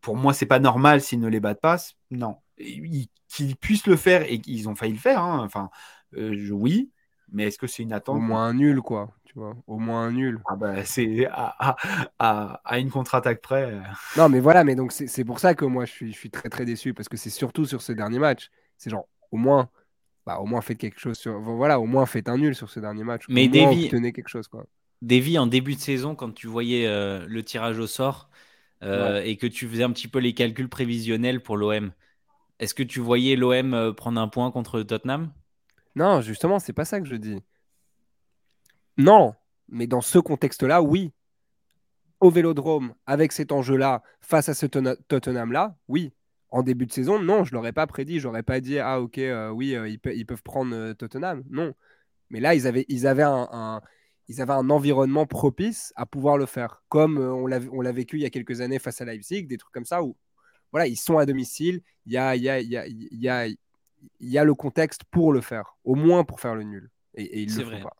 [0.00, 1.78] pour moi, c'est pas normal s'ils ne les battent pas.
[2.10, 5.22] Non, Ils- qu'ils puissent le faire et qu'ils ont failli le faire.
[5.22, 5.44] hein.
[5.44, 5.70] Enfin,
[6.14, 6.90] euh, je- oui,
[7.30, 8.18] mais est-ce que c'est une Au attente?
[8.18, 9.54] moins un nul, quoi, tu vois.
[9.66, 10.40] Au moins un nul.
[10.46, 11.76] Ah bah, c'est à, à-
[12.18, 13.64] à- à une contre-attaque près.
[13.72, 13.80] euh.
[14.16, 16.30] Non, mais voilà, mais donc c'est c'est pour ça que moi je suis, je suis
[16.30, 18.50] très très déçu, parce que c'est surtout sur ce dernier match.
[18.76, 19.70] C'est genre, au moins,
[20.26, 21.40] bah, au moins faites quelque chose sur.
[21.40, 23.26] Voilà, au moins faites un nul sur ce dernier match.
[23.28, 24.66] Mais Davy- obtenez quelque chose, quoi.
[25.02, 28.30] Davy, en début de saison, quand tu voyais euh, le tirage au sort
[28.84, 31.92] euh, et que tu faisais un petit peu les calculs prévisionnels pour l'OM,
[32.60, 35.32] est-ce que tu voyais l'OM prendre un point contre Tottenham?
[35.96, 37.42] Non, justement, c'est pas ça que je dis.
[38.98, 39.34] Non,
[39.68, 41.12] mais dans ce contexte-là, oui.
[42.20, 46.12] Au Vélodrome, avec cet enjeu-là, face à ce Tottenham-là, oui.
[46.50, 48.20] En début de saison, non, je l'aurais pas prédit.
[48.20, 51.44] J'aurais pas dit, ah ok, euh, oui, euh, ils, pe- ils peuvent prendre euh, Tottenham.
[51.50, 51.74] Non.
[52.30, 53.82] Mais là, ils avaient, ils avaient un, un-
[54.28, 56.82] ils avaient un environnement propice à pouvoir le faire.
[56.88, 59.58] Comme on l'a on l'a vécu il y a quelques années face à Leipzig, des
[59.58, 60.16] trucs comme ça où
[60.72, 63.46] voilà, ils sont à domicile, il y a, y a, y a,
[64.20, 66.90] y a, le contexte pour le faire, au moins pour faire le nul.
[67.14, 67.80] Et, et ils le font vrai.
[67.80, 67.96] pas.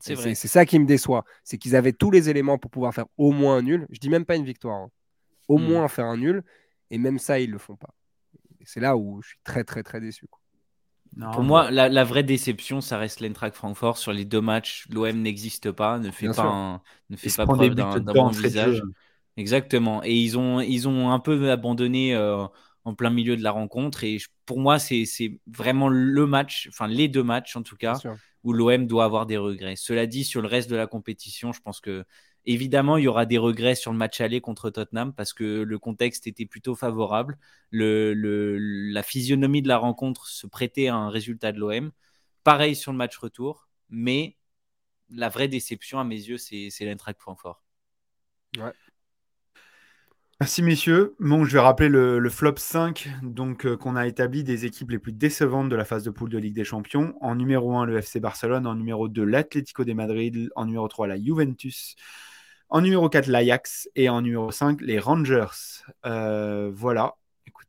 [0.00, 0.34] C'est Et vrai.
[0.34, 1.24] C'est ça qui me déçoit.
[1.44, 3.86] C'est qu'ils avaient tous les éléments pour pouvoir faire au moins un nul.
[3.90, 4.76] Je dis même pas une victoire.
[4.76, 4.90] hein.
[5.48, 5.64] Au Hmm.
[5.64, 6.42] moins faire un nul.
[6.90, 7.90] Et même ça, ils le font pas.
[8.60, 10.26] Et C'est là où je suis très, très, très déçu.
[10.28, 10.40] quoi.
[11.16, 13.98] Non, Pour moi, la, la vraie déception, ça reste l'Eintracht Francfort.
[13.98, 17.74] Sur les deux matchs, l'OM n'existe pas, ne fait Bien pas, un- ne fait preuve
[17.74, 18.82] d'un bon visage.
[19.36, 20.02] Exactement.
[20.04, 22.46] Et ils ont, ils ont un peu abandonné euh,
[22.84, 24.04] en plein milieu de la rencontre.
[24.04, 27.76] Et je- pour moi, c'est c'est vraiment le match, enfin les deux matchs en tout
[27.76, 27.98] cas.
[28.44, 29.76] Où l'OM doit avoir des regrets.
[29.76, 32.04] Cela dit, sur le reste de la compétition, je pense que
[32.46, 35.78] évidemment, il y aura des regrets sur le match aller contre Tottenham parce que le
[35.78, 37.38] contexte était plutôt favorable.
[37.70, 41.92] Le, le- la physionomie de la rencontre se prêtait à un résultat de l'OM.
[42.44, 44.36] Pareil sur le match retour, mais
[45.10, 47.62] la vraie déception à mes yeux, c'est l'Eintracht Francfort.
[50.40, 51.14] Merci messieurs.
[51.20, 54.98] Bon, je vais rappeler le, flop 5 donc euh, qu'on a établi des équipes les
[54.98, 57.14] plus décevantes de la phase de poule de Ligue des Champions.
[57.20, 58.66] En numéro 1, le FC Barcelone.
[58.66, 60.48] En numéro 2, l'Atlético de Madrid.
[60.56, 61.94] En numéro 3, la Juventus.
[62.70, 63.90] En numéro 4, l'Ajax.
[63.96, 65.84] Et en numéro 5, les Rangers.
[66.06, 67.16] Euh, voilà.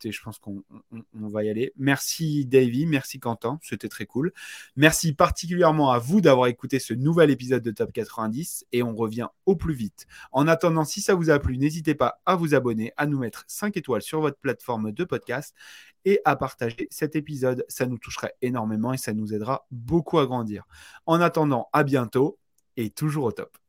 [0.09, 1.73] Je pense qu'on on- on va y aller.
[1.75, 4.31] Merci Davy, merci Quentin, c'était très cool.
[4.75, 9.27] Merci particulièrement à vous d'avoir écouté ce nouvel épisode de Top 90 et on revient
[9.45, 10.07] au plus vite.
[10.31, 13.43] En attendant, si ça vous a plu, n'hésitez pas à vous abonner, à nous mettre
[13.47, 15.53] 5 étoiles sur votre plateforme de podcast
[16.05, 17.65] et à partager cet épisode.
[17.67, 20.63] Ça nous toucherait énormément et ça nous aidera beaucoup à grandir.
[21.05, 22.39] En attendant, à bientôt
[22.77, 23.60] et toujours au top.